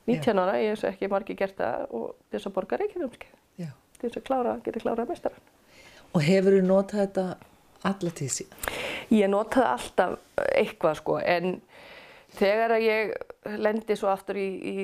[0.09, 2.81] 19 ára, ég hef ekki margi gert það og þess að borga
[4.01, 5.49] til þess að klára, geta klárað mestaran.
[6.11, 7.25] Og hefur þú notað þetta
[7.91, 8.71] alla tíð síðan?
[9.15, 10.17] Ég notaði alltaf
[10.55, 11.61] eitthvað sko en
[12.39, 13.13] þegar að ég
[13.61, 14.75] lendi svo aftur í, í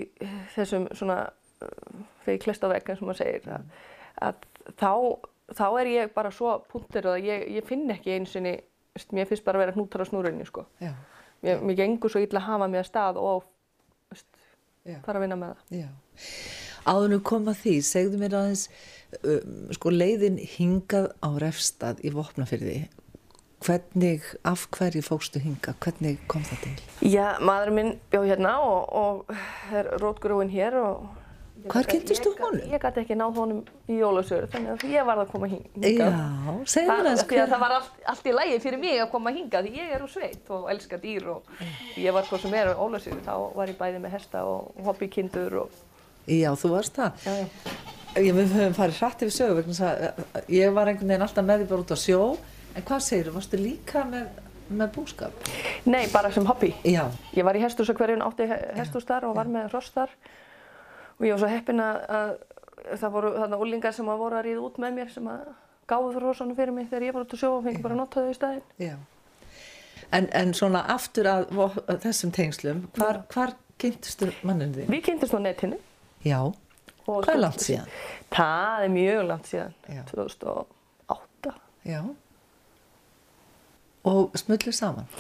[0.55, 3.66] þessum svona uh, þegar ég klest á veginn sem maður segir að,
[4.29, 4.46] að
[4.81, 4.92] þá,
[5.59, 8.57] þá er ég bara svo punktur að ég, ég finn ekki sinni,
[8.96, 10.66] veist, mér finnst bara að vera hnútar á snúrunni sko.
[10.83, 10.94] Já.
[11.44, 13.52] Mér, mér gengur svo illa að hafa mig að stað og.
[15.07, 15.81] Fara að vinna með það.
[15.81, 15.88] Já.
[16.87, 18.68] Áður nú koma því, segðu mér aðeins,
[19.22, 22.79] um, sko leiðin hingað á refstað í Vopnafyrði,
[23.66, 26.75] hvernig, af hverju fókstu hingað, hvernig kom það til?
[27.11, 31.07] Já, maðurinn minn bjóð hérna og, og er rótgrúin hér og
[31.72, 32.66] Hvar kynntist þú Ég honum?
[32.72, 36.12] Ég gæti ekki náð honum í jólasögur þannig að ég varð að koma hing- hingað.
[36.16, 39.11] Já, segðu mér Það, því að það var allt, allt í lægi fyrir mig að
[39.11, 41.42] koma hingað því ég er úr sveit og elska dýr og
[41.96, 45.59] ég var hvað sem er á Ólasíðu þá var ég bæði með hesta og hobbykindur
[45.64, 45.70] og
[46.26, 47.12] Já, þú varst það.
[47.26, 47.46] já, já.
[48.16, 51.61] Já, við höfum farið hrætt yfir sögu vegna að ég var einhvern veginn alltaf með
[51.61, 52.20] því bara út á sjó,
[52.74, 54.24] en hvað segir þú, varstu líka með,
[54.72, 55.50] með búskap?
[55.85, 56.72] Nei, bara sem hobby.
[56.83, 57.05] Já,
[57.37, 58.48] Ég var í hestúsakverjun, átti
[58.81, 60.11] hestús þar og var með hross þar
[61.18, 62.33] og ég var svo heppin að, að
[63.00, 65.44] það voru þarna úlingar sem að voru að ríða út með mér sem að
[65.90, 68.00] gáðu fyrir hrossanum fyrir mig þegar ég var út á sjó og fengi bara að
[68.02, 68.66] nota þau í staðinn.
[68.83, 68.96] já.
[70.14, 71.48] En, en svona aftur að,
[71.88, 74.92] að þessum tengslum, hvar, hvar kynntustu manninu þín?
[74.92, 75.79] Við kynntumst á netinu.
[76.22, 76.38] Já,
[77.07, 77.90] og hvað er langt síðan?
[78.37, 80.02] Það er mjög langt síðan, Já.
[80.12, 81.55] 2008.
[81.90, 82.00] Já.
[84.07, 85.11] Og smullu saman?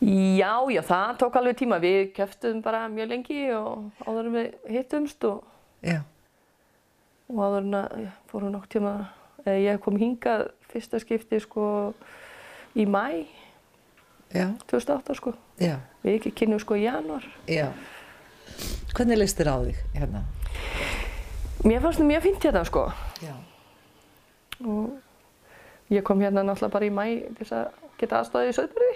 [0.00, 1.78] Já, já, það tók alveg tíma.
[1.80, 5.44] Við keftum bara mjög lengi og áður en við hittumst og,
[7.30, 7.94] og áður en að
[8.32, 8.92] fórum nokk tíma,
[9.46, 11.66] eða ég kom hingað fyrsta skipti sko
[12.76, 13.24] í mæ
[14.34, 15.34] já, 2008 sko.
[15.62, 17.24] já, Við ekki kynum sko í januar.
[17.48, 17.70] já.
[18.94, 20.20] Hvernig leist þér á þig hérna?
[21.64, 22.82] Mér fannst það mjög fínt hérna sko
[23.24, 23.34] Já.
[24.66, 27.06] og ég kom hérna náttúrulega bara í mæ
[27.38, 28.92] til að geta aðstofið í Söðbyrði.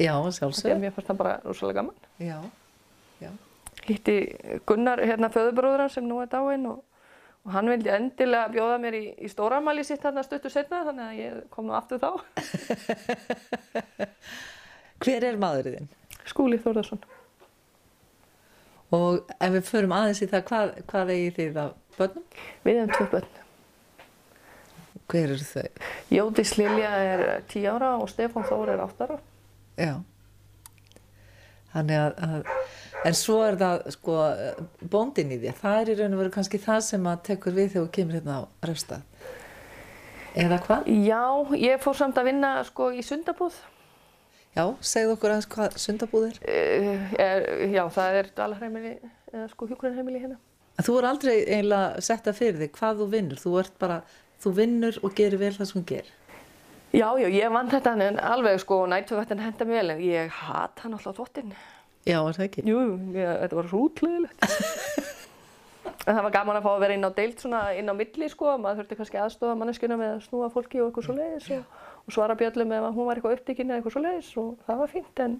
[0.00, 0.78] Já, sjálfsög.
[0.80, 2.06] mér fannst það bara rosalega gaman.
[2.18, 2.38] Já,
[3.20, 3.30] já.
[3.84, 4.14] hitti
[4.66, 6.80] Gunnar, hérna föðubróður hans sem nú er dáinn og,
[7.44, 11.20] og hann vildi endilega bjóða mér í, í stóramæli sitt þarna stuttu setna þannig að
[11.20, 12.10] ég kom nú aftur þá.
[15.04, 15.90] Hver er maðurinn þinn?
[16.30, 17.02] Skúli Þórðarsson.
[18.96, 22.24] Og ef við förum aðeins í það, hvað, hvað eigi þið af börnum?
[22.64, 23.36] Við hefum tvö börn.
[25.10, 25.88] Hver eru þau?
[26.10, 29.18] Jódís Lilja er 10 ára og Stefán Þór er 8 ára.
[29.80, 29.94] Já.
[31.70, 32.54] Þannig að, að,
[33.06, 34.14] en svo er það sko
[34.90, 37.68] bóndin í því, það er í raun og veru kannski það sem að tekur við
[37.74, 39.28] þegar þú kemur hérna á refstað.
[40.40, 40.90] Eða hvað?
[41.06, 41.22] Já,
[41.58, 43.56] ég fór samt að vinna sko í sundabúð.
[44.56, 46.38] Já, segðu okkur aðeins hvað sundabúð er.
[46.42, 48.94] Uh, er, já, það er dalarheimili,
[49.30, 50.40] eða sko hjúkrunarheimili hérna.
[50.80, 54.00] Þú er aldrei eiginlega setta fyrir þig hvað þú vinnur, þú ert bara,
[54.42, 56.16] þú vinnur og gerir vel það sem þú gerir.
[56.90, 60.82] Já, já, ég vann þetta en alveg sko nættuvættin henda mér vel en ég hat
[60.82, 61.52] hann alltaf þvottinn.
[62.08, 62.64] Já, er það ekki?
[62.66, 62.80] Jú,
[63.14, 64.46] ég, þetta var svo útleðilegt.
[66.06, 68.30] en það var gaman að fá að vera inn á deilt svona inn á milli
[68.32, 71.78] sko, maður þurfti kannski aðstofa manneskjuna með að snúa fólki og eitthvað svo leiðis og,
[72.02, 74.92] og svara bjöllum ef hún var eitthvað upptíkin eða eitthvað svo leiðis og það var
[74.94, 75.36] fínt en,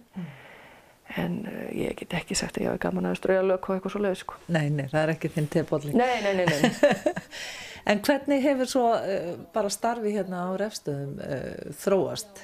[1.19, 3.95] en uh, ég get ekki sagt að ég hafi gaman að strauja lög og eitthvað
[3.95, 4.39] svo leiðis sko.
[4.53, 5.97] Nei, nei, það er ekki þinn tebólli.
[5.97, 7.27] Nei, nei, nei, nei.
[7.91, 12.43] En hvernig hefur svo uh, bara starfi hérna á refstöðum uh, þróast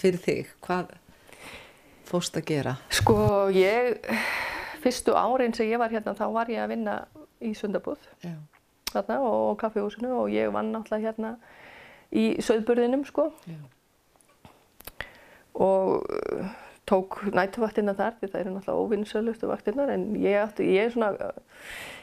[0.00, 0.54] fyrir þig?
[0.64, 0.94] Hvað
[2.08, 2.76] fórst að gera?
[2.92, 3.16] Sko
[3.54, 4.00] ég,
[4.82, 6.96] fyrstu árin sem ég var hérna þá var ég að vinna
[7.42, 8.00] í sundabúð
[8.92, 11.36] þarna og, kaffihúsinu og ég vann náttúrulega hérna
[12.12, 13.56] í söðburðinum sko Já.
[15.54, 16.04] og
[16.92, 21.32] tók nætuvaktina þar því það eru náttúrulega óvinnsölustu vaktinnar en ég, átti, ég, svona,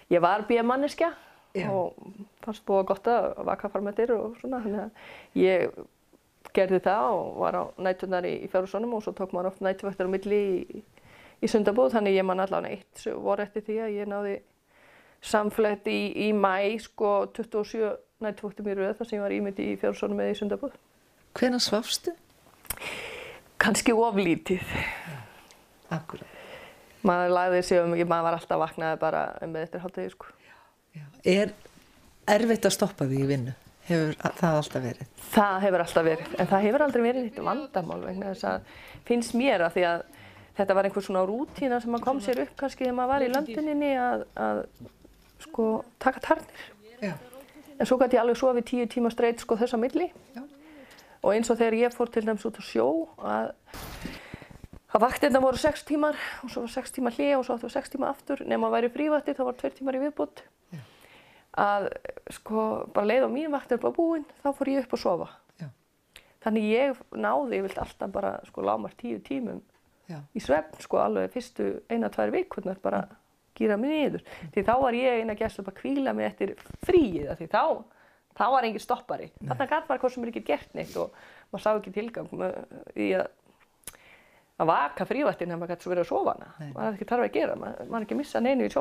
[0.10, 1.14] ég var bíamanneskja
[1.58, 1.70] Já.
[1.70, 1.96] og
[2.44, 5.80] fannst búið gott að vaka þér og svona þannig að ég
[6.56, 10.10] gerði það og var á nætunar í, í fjárhúsunum og svo tók maður oft nætuvaktar
[10.10, 10.84] á milli í,
[11.42, 14.36] í sundabúð þannig ég man allan eitt voru eftir því að ég náði
[15.22, 16.00] samflett í,
[16.30, 17.92] í mæ sko 27
[18.24, 20.76] nætuvaktum í rauð þar sem ég var ímyndi í fjárhúsunum eða í sundabúð.
[21.38, 22.16] Hvenær svafstu?
[23.60, 24.76] Kanski oflítið.
[25.92, 26.28] Akkurat.
[27.06, 30.30] Maður lagði sig um, maður var alltaf vaknaði bara með eftir hátegi sko.
[30.96, 31.06] Já.
[31.28, 31.52] Er
[32.30, 33.56] erfitt að stoppa því í vinnu?
[33.90, 35.12] Hefur það alltaf verið?
[35.34, 38.74] Það hefur alltaf verið, en það hefur aldrei verið eitt vandamál vegna þess að
[39.08, 40.04] finnst mér að því að
[40.60, 43.92] þetta var einhver svona rútína sem kom sér upp kannski þegar maður var í landinni
[43.98, 44.62] að, að
[45.48, 45.68] sko
[46.04, 46.68] taka tarnir.
[47.02, 47.16] Já.
[47.80, 50.44] En svo gæti ég alveg sofið tíu tíma streyt sko þessa milli Já.
[51.22, 52.88] Og eins og þegar ég fór til dæmis út á sjó
[53.20, 53.52] að
[54.90, 57.92] að vaktirna voru sex tímar og svo var sex tíma hlið og svo áttu sex
[57.94, 58.42] tíma aftur.
[58.48, 60.42] Nema að væri frívatti þá var tveir tímar í viðbútt
[61.60, 61.90] að
[62.36, 65.30] sko bara leið á mín vaktir bara búinn þá fór ég upp að sofa.
[65.60, 65.68] Já.
[66.46, 69.62] þannig ég náði, ég vilt alltaf bara sko lámar tíu tímum
[70.10, 70.22] Já.
[70.34, 73.04] í svefn sko alveg fyrstu eina, tvær vikurnar bara
[73.58, 74.24] gýra mig niður.
[74.54, 76.56] Því þá var ég eina gæst að kvíla mig eftir
[76.88, 77.64] fríið því þá,
[78.38, 79.32] þá var engin stoppari.
[79.42, 81.20] Þarna gæt maður hvað sem er ekki gert neitt og
[81.52, 82.30] maður sá ekki tilgang
[83.00, 83.28] í að
[84.60, 86.50] að vaka frívættin þegar maður gæti svo verið að sofa hana.
[86.60, 88.72] Maður hefði ekki þarf að gera, maður, maður ekki að missa neinu í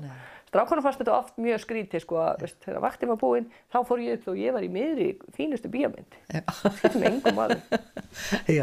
[0.00, 0.12] Nei.
[0.48, 4.16] strákunum fannst þetta oft mjög skrítið sko að þegar vaktin var búinn þá fór ég
[4.18, 5.08] upp og ég var í miðri
[6.32, 6.40] Já.
[6.80, 7.82] þetta með engum aður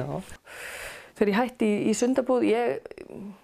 [1.19, 2.89] þegar ég hætti í, í sundabúð ég,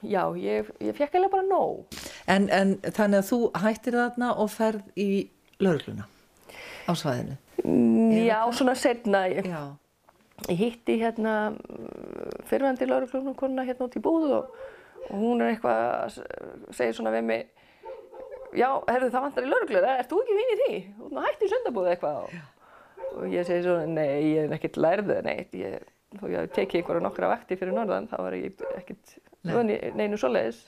[0.02, 2.02] já, ég, ég fekk eiginlega bara nóg.
[2.26, 5.12] En, en þannig að þú hættir þarna og ferð í
[5.62, 6.10] laurugluna
[6.88, 7.38] á svæðinu.
[7.62, 9.48] Mm, já, svona setna ég,
[10.50, 11.54] ég hitti hérna
[12.50, 14.56] fyrirvændi lauruglunum konuna hérna út í búð og,
[15.10, 16.22] og hún er eitthvað að
[16.74, 17.50] segja svona við mig
[18.58, 20.82] já, herðu það vantar í lauruglu, ert þú ekki vinn í því?
[20.98, 22.36] Þú ert nú hætti í sundabúð eitthvað.
[23.12, 26.82] Og, ég segi svona, nei, ég er ekkert lærðið neitt ég, þó ég hef tekið
[26.82, 29.18] einhverja nokkra vakti fyrir norðan, þá var ég ekkert
[29.98, 30.62] neinu svoleiðis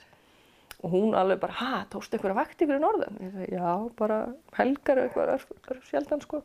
[0.84, 3.20] og hún alveg bara, ha, tókstu einhverja vakti fyrir norðan?
[3.24, 3.68] Ég segi, já,
[3.98, 4.18] bara
[4.58, 5.46] helgar eitthvað
[5.88, 6.42] sjaldan sko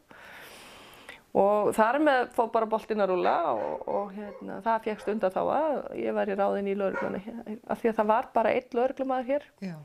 [1.38, 5.42] og þar með fór bara boltinn að rúla og, og hérna, það fegst undan þá
[5.44, 7.22] að ég væri ráðinn í lauruglunni
[7.70, 9.76] af því að það var bara einn lauruglumæður hér Já.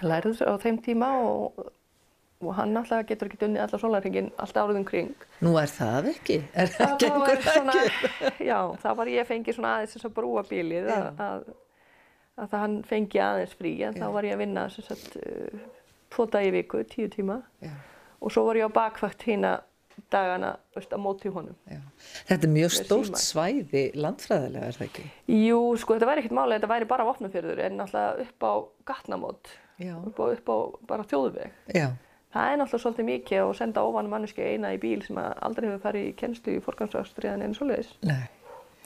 [0.00, 1.66] lærið á þeim tíma og,
[2.40, 6.08] og hann alltaf getur ekki unnið alla sólarhingin allt árið um kring Nú er það
[6.14, 6.38] ekki.
[6.56, 8.32] Er það var gengur svona, ekki?
[8.50, 11.52] já, það var ég fengið svona aðeins þess að brúa bílið að,
[12.38, 15.62] að, að hann fengi aðeins frí en þá var ég að vinna sagt, uh,
[16.14, 17.40] tvo dagi í viku, tíu tíma
[18.20, 19.58] og svo var ég á bakvægt hína
[20.10, 21.80] dagana veist, á móti honum Já.
[22.28, 25.04] Þetta er mjög stórt svæði landfræðilega, er það ekki?
[25.30, 28.52] Jú, sko, þetta væri ekkert máli, þetta væri bara vopnafjörður en náttúrulega upp á
[28.90, 29.52] gatnamót,
[29.94, 30.56] upp á, upp á
[30.90, 31.54] bara þjóðveg.
[31.74, 31.88] Já.
[32.34, 35.68] Það er náttúrulega svolítið mikið að senda ofan manneski eina í bíl sem að aldrei
[35.68, 37.92] hefur farið í kennslu í forgangsræðstri en svoleiðis.
[38.02, 38.24] Nei.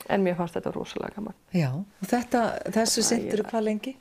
[0.08, 1.34] En mér fannst þetta rosalega gaman.
[1.52, 1.68] Já.
[1.74, 3.96] Og þetta, þessu sittur ég- hvað lengi?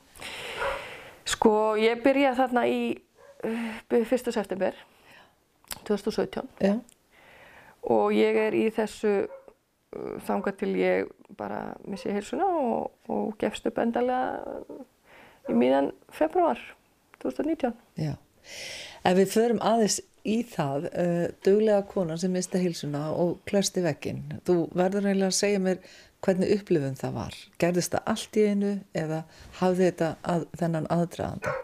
[1.28, 2.78] Sko, ég byrjaði þarna í
[3.44, 4.32] uh, 1.
[4.32, 4.74] september
[5.84, 6.78] 2017 Já.
[7.88, 13.68] og ég er í þessu uh, þangað til ég bara missi heilsuna og, og gefst
[13.68, 14.80] upp endalega uh,
[15.48, 16.58] í miðan februar
[17.22, 17.74] 2019.
[18.00, 18.14] Já.
[19.04, 24.26] Ef við förum aðeins í það, uh, duglega konan sem mista hilsuna og klösti vekkinn,
[24.48, 25.80] þú verður eiginlega að segja mér
[26.24, 27.38] hvernig upplifun það var.
[27.62, 29.22] Gerðist það allt í einu eða
[29.60, 31.56] hafði þetta að, þennan aðdraðanda?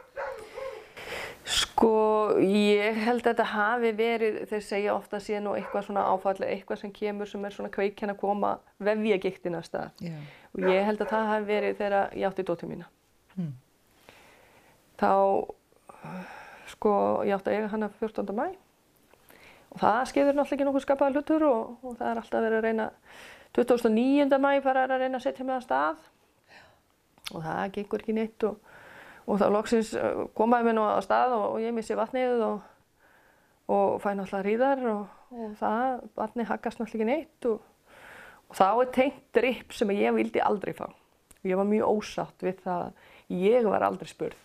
[1.45, 1.91] Sko,
[2.41, 6.81] ég held að þetta hafi verið, þeir segja ofta sé nú eitthvað svona áfall, eitthvað
[6.81, 8.55] sem kemur sem er svona kveikjan að koma
[8.87, 10.07] vefjagiktina að stað.
[10.07, 10.15] Já.
[10.55, 12.89] Og ég held að það hafi verið þegar ég átti dóttir mína.
[13.37, 13.53] Mm.
[15.03, 15.13] Þá,
[16.71, 16.95] sko,
[17.27, 18.35] ég átti að eiga hana 14.
[18.37, 18.47] mæ
[19.75, 22.67] og það skefur náttúrulega ekki nokkuð skapaða hlutur og, og það er alltaf verið að
[22.69, 22.87] reyna,
[23.59, 24.39] 2009.
[24.39, 26.05] mæ bara er að reyna að setja mig að stað
[27.33, 28.73] og það gengur ekki neitt og,
[29.27, 32.73] og þá loksins uh, komaði mér nú að stað og, og ég missi vatnið og,
[33.75, 35.21] og fæ náttúrulega ríðar og,
[35.61, 37.97] það, vatnið haggast náttúrulega ekki neitt og,
[38.51, 40.87] og þá er tengt dripp sem ég vildi aldrei fá.
[41.45, 44.44] Ég var mjög ósátt við það að ég var aldrei spurð.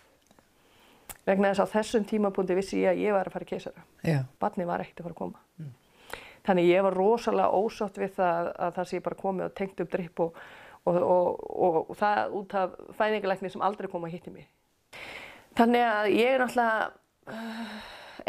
[1.28, 3.84] Vegna þess að þessum tímapunkti vissi ég að ég var að fara í keisara.
[4.06, 4.18] Já.
[4.40, 5.70] Barnið var ekkert að fara að koma.
[6.46, 9.92] Þannig ég var rosalega ósátt við það að það sé bara komið og tengt upp
[9.92, 10.40] dripp og,
[10.88, 14.48] og, og, og, og það út af fæðingalækni sem aldrei kom að hitti mig.
[15.58, 16.88] Þannig að ég er náttúrulega
[17.34, 17.74] uh,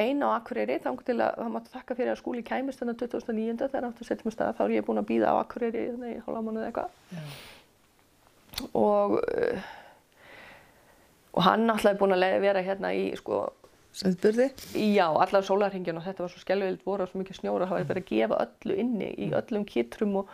[0.01, 3.57] ein á Akureyri, þannig til að það mátti þakka fyrir að skúli kæmist þannig 2009.
[3.61, 5.85] þegar áttu að setja mig af stað, þá er ég búin að býða á Akureyri
[5.93, 6.89] þannig í hálfa mánuð eitthvað.
[8.75, 9.71] Og, uh,
[11.31, 13.45] og hann náttúrulega er búin að vera hérna í sko
[13.91, 14.45] Söðburði?
[14.79, 17.89] Já, allar sólarhingin og þetta var svo skelvild voru og svo mikið snjóra, það var
[17.89, 20.31] bara að gefa öllu inni í öllum kitrum og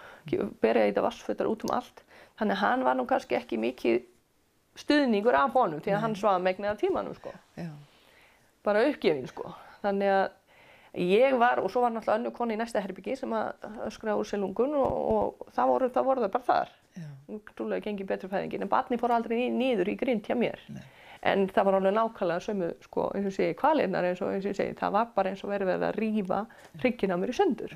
[0.61, 2.03] berja í þetta vassfötar út um allt.
[2.37, 4.03] Þannig að hann var nú kannski ekki mikið
[4.77, 7.33] stuðningur af honum því að hann svaða megniða tímanum sko.
[7.57, 7.71] Já.
[8.67, 9.55] Bara uppgefin sko.
[9.81, 10.27] Þannig að
[11.07, 14.29] ég var, og svo var náttúrulega önnu koni í næsta herbyggi sem að öskraði úr
[14.29, 16.76] selungun og, og það voru það voru það bara þar.
[16.97, 17.39] Já.
[17.57, 20.61] Trúlega gengið betur fæðingin en barni fór aldrei niður í grind hjá mér.
[20.73, 20.83] Nei.
[21.27, 24.57] En það var alveg nákvæmlega sömu, sko, eins og segi, kvalinnar eins og eins og
[24.57, 26.43] segi, það var bara eins og verið að rífa
[26.81, 27.73] hrygginn á mér í söndur.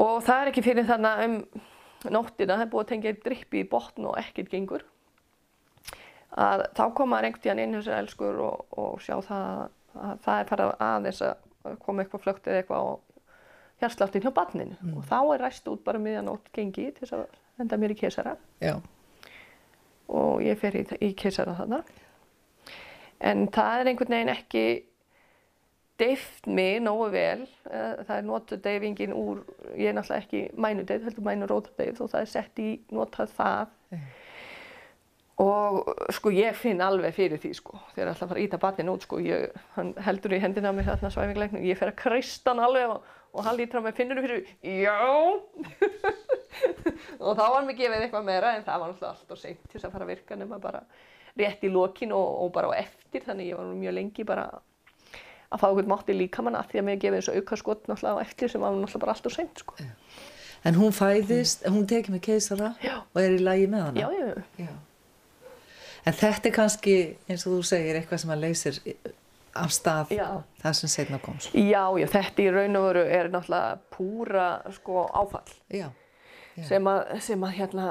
[0.00, 1.36] Og það er ekki fyrir þannig um
[2.08, 4.86] nóttina, það er búið að tengja eitt drippi í botn og ekkert gengur.
[6.40, 9.68] Að þá koma einhvern tíðan inn sér elskur og, og sjá það
[10.00, 12.90] að það er farið aðeins að koma eitthvað flögt eða eitthvað á
[13.80, 14.76] hjartsláttinn hjá barninu.
[14.96, 17.26] Og þá er ræst út bara miðjanótt gengi til þess að
[17.60, 18.76] henda mér í kesara Já.
[20.08, 21.82] og ég fer í, í keisara þarna.
[23.20, 24.64] En það er einhvern veginn ekki
[26.00, 27.42] deyft mig nógu vel.
[27.68, 29.42] Eh, Það er notuð deyfingin úr,
[29.76, 33.76] ég er náttúrulega ekki mænudeyf, heldur mænurótadeyf og það er sett í notað það.
[33.92, 34.00] Já.
[35.40, 39.06] Og sko ég finn alveg fyrir því sko, þegar alltaf fara að íta barnin út
[39.06, 42.92] sko, ég, hann heldur í hendina mér þarna svæfingarleiknum, ég fer að kreista hann alveg
[42.92, 44.40] og, og hann lítur á mig, finnur þú fyrir
[44.84, 44.96] já!
[47.24, 49.76] og þá var mér gefið eitthvað meira en það var náttúrulega allt og seint til
[49.76, 50.82] þess að fara að virka nema bara
[51.38, 54.48] rétt í lokin og, og bara á eftir, þannig ég var nú mjög lengi bara
[55.50, 58.18] að fá eitthvað mátt í líkamann að því að mér gefið þessu auka skot náttúrulega
[58.18, 59.88] á eftir sem var náttúrulega bara allt og seint sko.
[60.60, 62.98] En hún fæðist, hún tekið með keisara Já.
[63.00, 64.02] og er í lagi með hana?
[64.02, 64.72] Já, já, Já.
[66.08, 66.94] En þetta er kannski,
[67.28, 68.78] eins og þú segir, eitthvað sem að leysir
[69.54, 70.26] af stað Já.
[70.62, 71.54] það sem setna komst.
[71.54, 75.54] já, já, þetta í raun og veru er náttúrulega púra sko áfall.
[75.72, 75.88] Já.
[76.68, 77.86] Sem að, sem að hérna,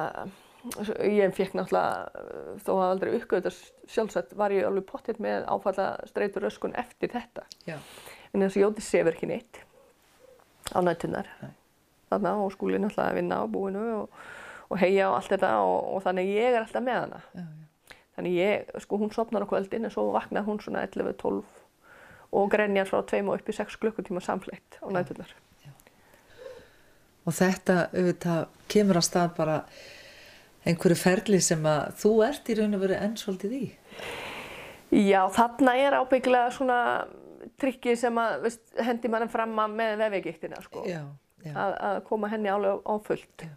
[1.03, 2.25] ég fekk náttúrulega,
[2.65, 7.47] þó að aldrei uppgöðast sjálfsagt, var ég alveg pottitt með áfalla streitur öskun eftir þetta.
[7.67, 7.77] Já.
[8.33, 9.63] En þess að Jóti sefur ekki neitt
[10.75, 11.27] á nættunar.
[11.41, 11.55] Nei.
[12.09, 14.19] Þarna og skúli náttúrulega að vinna á búinu og,
[14.69, 17.21] og heia og allt þetta og, og þannig ég er alltaf með hana.
[18.19, 18.25] Já, já.
[18.25, 21.43] Þannig ég, sko hún sopnar á kvöldin en svo vaknar hún svona 11-12
[22.35, 25.31] og grenjar frá 2 og upp í 6 klukkutíma samfleitt á nættunar.
[27.23, 29.55] Og þetta auðvitað kemur að stað bara
[30.67, 33.63] einhverju ferli sem að þú ert í raun og veru enn svolítið í.
[34.89, 37.07] Já, þarna er ábyggilega svona
[37.61, 40.83] trikki sem að veist, hendi mann fram að með vefegiktina sko.
[40.89, 41.05] Já,
[41.45, 41.53] já.
[41.53, 43.47] Að, að koma henni alveg á fullt.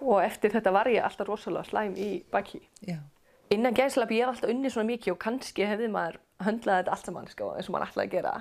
[0.00, 2.62] Og eftir þetta var ég alltaf rosalega slæm í baki.
[2.88, 3.02] Já.
[3.50, 7.08] Innan gæðslap ég hef alltaf unni svona mikið og kannski hefði maður höndlaði þetta allt
[7.08, 8.34] saman sko, eins og maður ætlaði að gera.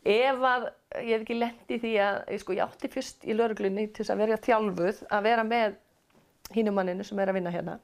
[0.00, 0.62] Ef að
[0.96, 4.14] ég hef ekki lendi því að ég, sko, ég átti fyrst í lauruglunni til þess
[4.14, 5.76] að vera þjálfuð að vera með
[6.56, 7.76] hínumanninu sem er að vinna hérna.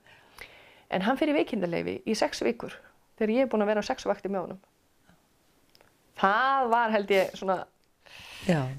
[0.88, 2.72] En hann fyrir veikindaleyfi í sex vikur
[3.18, 4.64] þegar ég er búin að vera á sex vakti með honum.
[6.16, 7.58] Það var held ég svona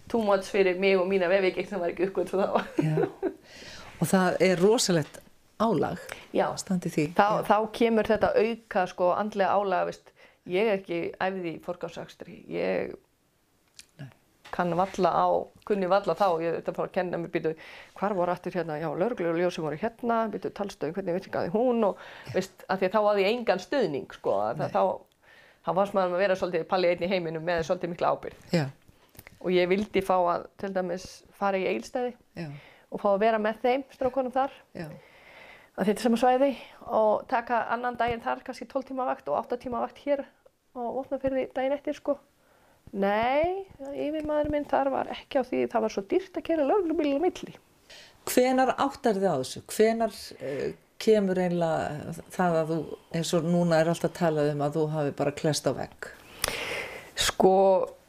[0.10, 2.60] too much fyrir mig og mína vefveikik sem var ekki uppgöð fyrir þá.
[2.82, 2.98] Já.
[4.02, 5.22] Og það er rosalegt
[5.64, 5.98] álag
[6.36, 7.06] Já, standi því.
[7.18, 10.12] þá, þá kemur þetta auka sko andlega álaga, veist,
[10.48, 12.94] ég er ekki æfði í forgáðsakstri, ég
[13.98, 14.08] Nei.
[14.54, 15.28] kann valla á,
[15.68, 17.56] kunni valla þá, ég þetta fór að kenna mér, býtu,
[17.98, 21.84] hvar voru aftur hérna, já, lögreglur og ljósum voru hérna, býtu, talstöðum, hvernig virkaði hún
[21.90, 21.98] og,
[22.36, 24.82] veist, að því að þá ég engan stuðning, sko, þá,
[25.66, 28.52] þá varst maður að vera svolítið palli einn í heiminum með svolítið mikla ábyrgð.
[28.56, 28.68] Já,
[29.38, 31.04] Og ég vildi fá að, til dæmis,
[31.38, 32.48] fara í eilstæði já,
[32.90, 34.88] og fá að vera með þeim strákonum þar já.
[35.78, 36.50] Að þetta sem að svæði
[36.98, 40.24] og taka annan daginn þar, kannski 12 tíma vakt og 8 tíma vakt hér
[40.78, 42.18] og opna fyrir því daginn eftir sko.
[42.98, 47.26] Nei, yfirmaður minn þar var ekki á því, það var svo dýrt að kera löglubílum
[47.26, 47.58] milli.
[48.28, 49.64] Hvenar áttar þið á þessu?
[49.74, 50.68] Hvenar uh,
[51.04, 52.80] kemur einlega það að þú,
[53.20, 56.10] eins og núna er alltaf talað um að þú hafi bara klest á vegg?
[57.28, 57.56] Sko,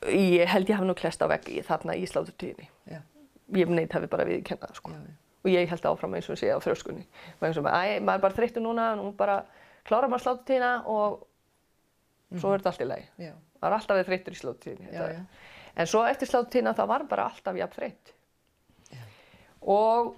[0.08, 2.70] ég held ég hafi nú klest á vegg í þarna í sláturtíðinni.
[3.56, 4.94] Ég neitt hafi bara viðkennað sko.
[4.94, 5.27] já, já.
[5.44, 7.04] Og ég held áfram eins og sé á þrjóskunni.
[7.40, 9.40] Maður er bara þreyttur núna, nú bara
[9.86, 11.20] klára maður sláturtíðina og
[12.34, 13.06] svo er þetta allt í lagi.
[13.22, 14.38] Já, Það var alltaf þreyttur í
[14.92, 15.20] já.
[15.78, 18.14] En svo eftir slátutíðina það var bara alltaf jafn þreytt.
[19.68, 20.14] Og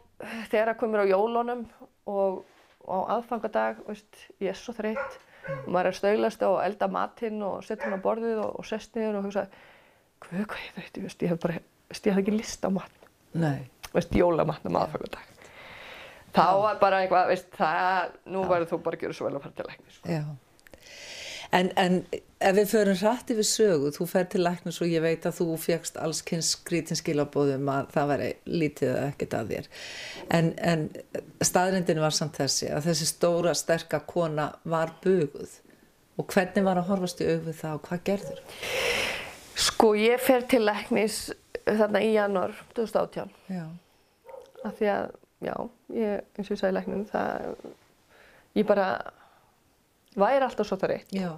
[0.51, 1.65] þegar það komur á jólunum
[2.11, 2.45] og,
[2.85, 5.19] á aðfangadag, veist, ég er svo þreytt.
[5.51, 8.97] Og maður er stöylast og elda matinn og setja hann á borðið og, og sest
[8.97, 9.47] niður og hugsa,
[10.21, 11.57] hvað, ég þreytti, veist, ég hef bara,
[11.91, 13.09] ég hef ekki list á matn,
[13.41, 13.65] Nei,
[13.95, 15.27] veist, jólamatn á aðfangadag.
[16.31, 19.45] Þá var bara eitthvað, veist, það, nú verður þú bara að gera svo vel að
[19.47, 19.99] fara til læknis.
[19.99, 20.15] Sko.
[20.15, 20.25] já.
[21.51, 21.97] En, en
[22.39, 25.57] ef við förum hrætt yfir sögu, þú fer til læknis og ég veit að þú
[25.59, 29.67] fegst alls kynns skrítin skilabóðum að það væri lítið eða ekkert að þér.
[30.39, 30.85] En, en
[31.43, 35.59] staðrindin var samt þessi að þessi stóra, sterka kona var buguð
[36.21, 38.41] Og hvernig var að horfast í auðvið það og hvað gerður?
[39.61, 41.21] Sko ég fer til læknis
[41.79, 43.65] þarna í janúar 2018 Já.
[44.65, 45.11] af því að,
[45.47, 45.55] já,
[45.97, 47.55] ég, eins og ég sagði læknum, það,
[48.59, 48.89] ég bara
[50.19, 51.15] væri alltaf svo það reitt.
[51.15, 51.31] Já.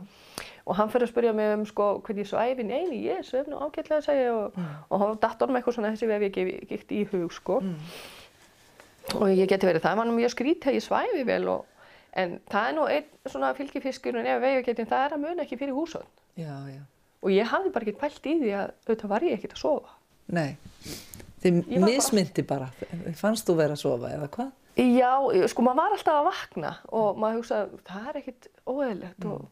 [0.63, 3.49] Og hann fyrir að spyrja mig um sko hvernig ég svæfi, nei, nei, ég svef
[3.51, 4.59] nú ágætlega segja og,
[4.89, 6.39] og hann datt honum eitthvað svona þessi vef ég
[6.71, 7.59] gikt í hug sko.
[9.19, 11.65] Og ég geti verið það, var nú mjög skrítið að ég svæfi vel og,
[12.15, 15.75] en það er nú einn svona fylgifiskurinn ef vegagetin, það er að muna ekki fyrir
[15.75, 16.23] húsvöld.
[16.39, 16.83] Já, já.
[17.23, 19.93] Og ég hafði bara ekkert pælt í því að auðvitað var ég ekkert að sofa.
[20.33, 20.57] Nei.
[21.43, 22.69] Þið mismyndi bara.
[23.19, 24.53] Fannst þú vera að sofa eða hvað?
[24.79, 25.11] Já,
[25.53, 29.43] sko maður var alltaf að vakna og maður hugsaði, það er ekkert óeðlegt og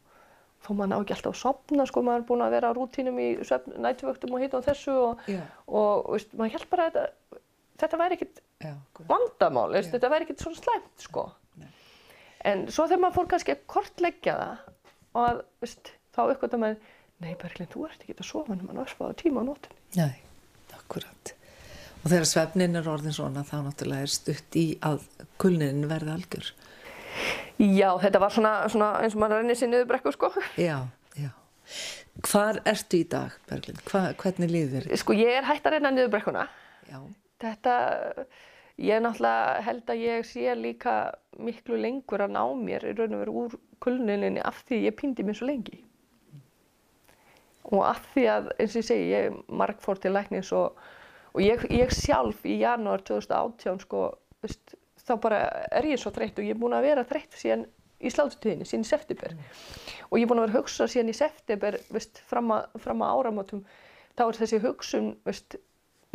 [0.64, 3.21] þó maður ná ekki alltaf að sopna, sko maður er búin að vera á rútínum
[3.21, 5.21] í svefn, nætuvöktum og hitt og þessu og,
[5.68, 7.43] og veist, maður held bara að þetta,
[7.83, 8.73] þetta væri ekkert Já.
[9.11, 11.27] vandamál, veist, þetta væri ekkert svona slæmt, sko.
[12.49, 14.64] En svo þegar maður fór kannski að kortleggja það
[15.11, 16.91] og að, veist, þá uppgötta maður,
[17.21, 19.81] nei Berglind, þú ert ekki að sofa nema náttúrulega tíma á nótunni.
[20.01, 20.14] Nei,
[20.91, 21.34] akkurat.
[22.01, 25.05] Og þegar svefnin er orðin svona þá náttúrulega er stutt í að
[25.41, 26.53] kulnin verði algjör.
[27.61, 30.30] Já, þetta var svona, svona eins og maður rennir sér niður brekku, sko.
[30.59, 30.78] Já,
[31.20, 31.30] já.
[32.24, 33.82] Hvar ertu í dag, Berglind?
[33.91, 35.03] Hva, hvernig líður þér?
[35.03, 36.47] Sko ég er hægt að renna niður brekkuna.
[36.88, 36.99] Já,
[37.41, 37.74] Þetta,
[38.80, 40.97] ég er náttúrulega held að ég sé líka
[41.41, 45.24] miklu lengur að ná mér í raun og veru úr kulnuninni af því ég pindi
[45.24, 45.78] mér svo lengi.
[47.69, 50.79] Og af því að, eins og ég segi, ég marg fór til læknis og,
[51.35, 54.07] og ég, ég sjálf í janúar 2018, sko,
[54.41, 57.67] veist, þá bara er ég svo þreytt og ég er búin að vera þreytt síðan
[58.01, 59.37] í slátutíðinni, síðan í september.
[60.09, 63.05] Og ég er búin að vera að hugsa síðan í september, veist, fram að, fram
[63.05, 63.65] að áramótum,
[64.17, 65.59] þá er þessi hugsun, veist,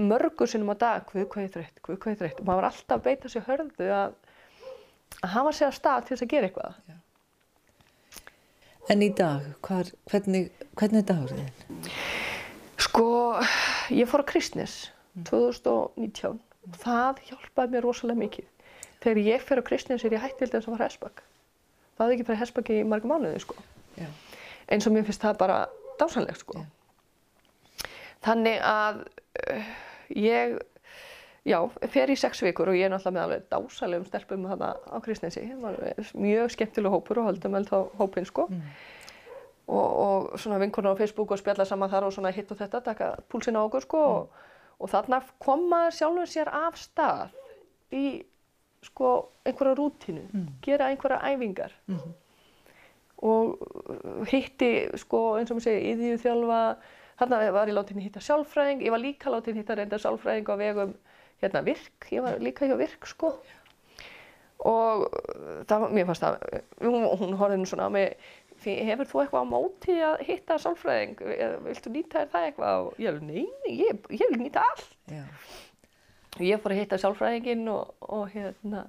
[0.01, 2.41] mörgur sinnum á dag, hvað er þreytt, hvað er þreytt.
[2.41, 4.15] Og maður var alltaf að beita sér hörðu að,
[5.21, 6.79] að hafa sér að stað til þess að gera eitthvað.
[8.91, 11.47] En í dag, hvar, hvernig, hvernig er dagurinn?
[11.61, 11.87] þinn?
[12.85, 13.05] Sko,
[13.89, 14.75] ég fór að Kristnes
[15.25, 16.37] 2019.
[16.83, 18.51] Það hjálpaði mér rosalega mikið.
[19.01, 21.23] Þegar ég fer á Kristnes er ég hægt til þess að fara hessbakk.
[21.95, 23.57] Það hafði ekki farið hessbakk í marga mánuði, sko.
[23.97, 24.07] Já.
[24.69, 25.57] Eins og mér finnst það bara
[25.97, 26.61] dásanlegt, sko.
[28.25, 29.73] Þannig að uh,
[30.13, 30.57] ég,
[31.45, 31.59] já,
[31.93, 35.45] fer í sex vikur og ég er náttúrulega með alveg dásalegum stelpum þarna á Kristnesi.
[36.17, 38.47] Mjög skemmtileg hópur og höldum vel þá hópinn, sko.
[39.65, 42.81] Og, og svona vinkonar á Facebook og spjalla saman þar og svona hitt og þetta,
[42.85, 44.03] taka púlsinn á okkur, sko.
[44.17, 44.43] Og,
[44.81, 47.37] og þarna kom maður sjálfur sér af stað
[47.93, 48.05] í,
[48.85, 49.15] sko,
[49.45, 50.27] einhverja rútínu,
[50.65, 51.73] gera einhverja æfingar.
[53.25, 56.61] Og uh, hitti, sko, eins og maður segir, íðju þjálfa,
[57.15, 60.89] Þarna var ég látin hitta sjálfræðing, ég var líka látin hitta reynda sjálfræðing á vegum
[61.43, 63.33] hérna virk, ég var líka hjá virk sko.
[64.65, 65.03] Og
[65.69, 66.37] það, mér fannst það,
[66.85, 68.15] hún, hún horfði nú svona á mig,
[68.63, 71.19] "Fi- hefur þú eitthvað á móti að hitta sjálfræðing,
[71.67, 72.79] viltu nýta þér það eitthvað?
[72.85, 74.87] Og ég alveg, nei, ég, ég vil nýta allt.
[75.11, 75.23] Já.
[76.35, 78.85] Og ég fór að hitta sjálfræðinginn og, og hérna,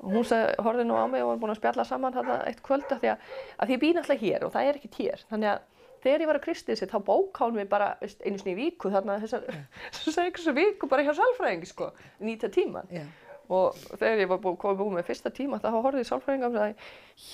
[0.00, 2.62] og hún sagði, horfði nú á mig og var búin að spjalla saman þarna eitt
[2.62, 3.18] kvöld af því að,
[3.58, 5.24] að því ég býð náttúrulega hér og það er ekkert hér.
[5.32, 5.60] Þannig að
[6.04, 8.92] þegar ég var að kristið sér, þá bóká hún mig bara einu sinni í viku,
[8.92, 9.46] þarna þessar,
[10.24, 11.90] einhversu viku bara hjá sálfræðingi, sko,
[12.24, 12.88] nýta tíman.
[12.94, 13.04] Já.
[13.50, 16.90] Og þegar ég var búin komið búin með fyrsta tíma, þá horfði sálfræðinga og sagði,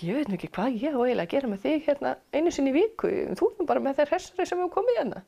[0.07, 2.73] ég veit nú ekki hvað ég á eiginlega að gera með þig hérna einu sinni
[2.73, 5.21] í viku, þú er nú bara með þeir hressari sem hefur komið hérna.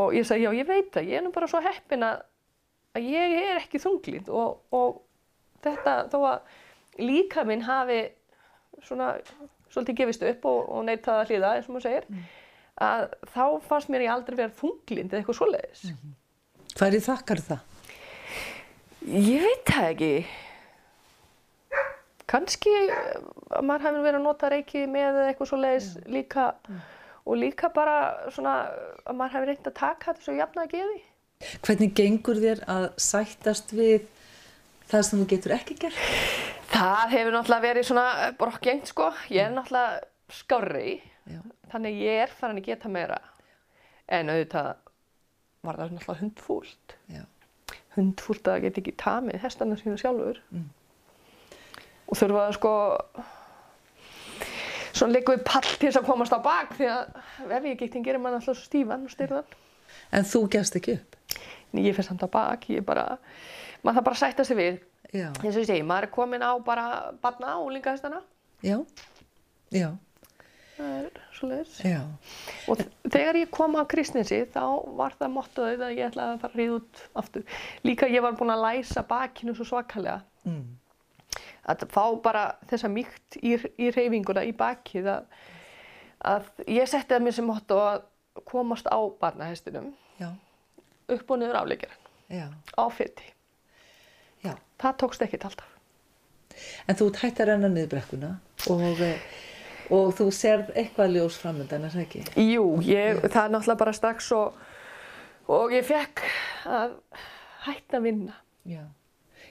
[0.00, 2.24] Og ég sagði, já, ég veit það, ég er nú bara svo heppin að,
[2.96, 5.02] að ég er ekki þunglind og, og
[5.66, 8.00] þetta, þó að líka minn hafi
[8.82, 9.12] svona
[9.74, 12.08] svolítið gefist upp og, og neitað að hlýða, eins og maður segir,
[12.84, 13.04] að
[13.34, 15.84] þá fannst mér ég aldrei vera þunglind eða eitthvað svoleiðis.
[16.74, 17.70] Hvað er þakkar það?
[19.04, 20.12] Ég veit það ekki.
[22.34, 26.48] Kanski að maður hefði verið að nota reiki með eitthvað svoleiðis líka
[27.24, 28.54] og líka bara svona
[29.04, 30.98] að maður hefði reynd að taka þetta svo jafna að geði.
[31.64, 34.08] Hvernig gengur þér að sættast við
[34.90, 36.02] það sem þú getur ekki gert?
[36.74, 38.06] Það hefur náttúrulega verið svona
[38.38, 39.10] brokkjengt sko.
[39.30, 40.00] Ég er náttúrulega
[40.34, 40.96] skárri,
[41.30, 41.38] Já.
[41.70, 43.20] þannig ég er farin að geta meira.
[44.10, 44.72] En auðvitað
[45.64, 46.96] var það náttúrulega hundfúlt.
[47.12, 47.22] Já.
[47.94, 50.40] Hundfúlt að geta ekki tamið hestana sína sjálfur.
[52.10, 52.72] Og þurfa að sko
[54.94, 57.14] svona leikum við pall til þess að komast á bak því að
[57.50, 59.54] vefjagiktin gerir mann alltaf svo stífan og styrðan.
[60.14, 61.16] En þú gefst ekki upp?
[61.72, 63.16] En ég fyrir samt á bak, ég bara,
[63.82, 64.82] maður þarf bara sætta sig við.
[65.14, 66.86] Eins og ég segi, maður er komin á bara
[67.22, 68.22] barna og líkahestana,
[68.64, 68.78] Já.
[69.74, 69.90] Já.
[70.76, 71.74] það er svoleiðis.
[71.84, 72.00] Já.
[72.70, 74.64] Og þegar ég kom af kristnesi þá
[74.98, 77.44] var það mottoðið að ég ætlaði að fara að ríða út aftur.
[77.86, 80.22] Líka ég var búin að læsa bakinu svo svakalega.
[80.48, 80.64] Mm.
[81.70, 85.28] Að fá bara þessa mýkt í, í reyfinguna í bakið að
[86.24, 88.04] að ég setti það mér sem motto að
[88.48, 89.92] komast á barnahestinum
[91.14, 92.00] upp og niður afleikjaran
[92.32, 92.46] já,
[92.80, 93.26] á fytti.
[94.84, 95.70] Það tókst ekkert alltaf.
[96.86, 97.08] En þú
[97.42, 98.30] að renna niður brekkuna
[98.70, 99.22] og, eh,
[99.90, 102.24] og þú serð eitthvað ljós framöndan, er það ekki?
[102.44, 104.60] Jú, ég, það er náttúrulega bara strax og,
[105.48, 106.22] og ég fekk
[106.68, 106.98] að
[107.66, 108.36] hætta að vinna.
[108.68, 108.84] Já.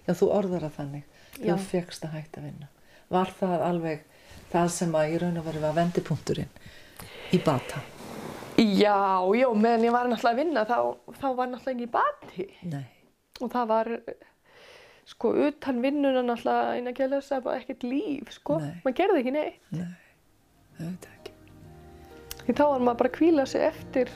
[0.04, 1.20] Já, þú orðar að þannig.
[1.40, 1.58] Þú Já.
[1.72, 2.70] fegst að hætta að vinna.
[3.14, 4.06] Var það alveg
[4.54, 6.54] það sem að í raun og veru var vendipunkturinn
[7.34, 7.82] í bata?
[8.62, 10.78] Já, já, meðan ég var náttúrulega að vinna þá,
[11.18, 12.86] þá var náttúrulega ekki bati Nei.
[13.42, 13.90] og það var
[15.10, 19.74] sko utan vinnuna náttúrulega eina að lesa bara ekkert líf sko, maður gerði ekki neitt
[19.76, 19.90] Nei,
[20.78, 21.34] það veit það ekki.
[22.46, 24.14] því þá var maður bara að kvíla sig eftir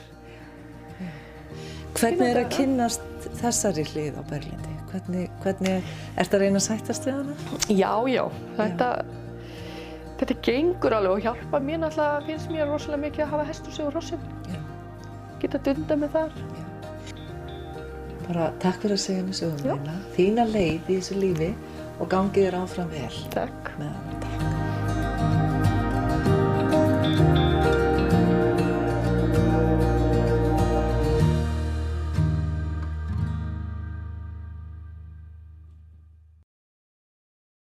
[1.98, 4.74] Hvernig er að kynnast þessari hlið á Berlindi?
[4.88, 5.88] Hvernig, hvernig
[6.20, 7.34] ert að reyna að sættast við hana?
[7.74, 8.22] Já, já,
[8.60, 8.90] þetta
[10.18, 13.86] þetta gengur alveg og hjálpa mér náttúrulega finnst mér rosalega mikið að hafa hestur sig
[13.86, 14.60] og rossum Já.
[15.42, 16.38] geta dunda með þar
[18.28, 21.50] Bara takk fyrir að segja mér sögum þína, leið í þessu lífi
[21.96, 23.24] og gangið þér áfram vel.
[23.32, 23.74] Takk.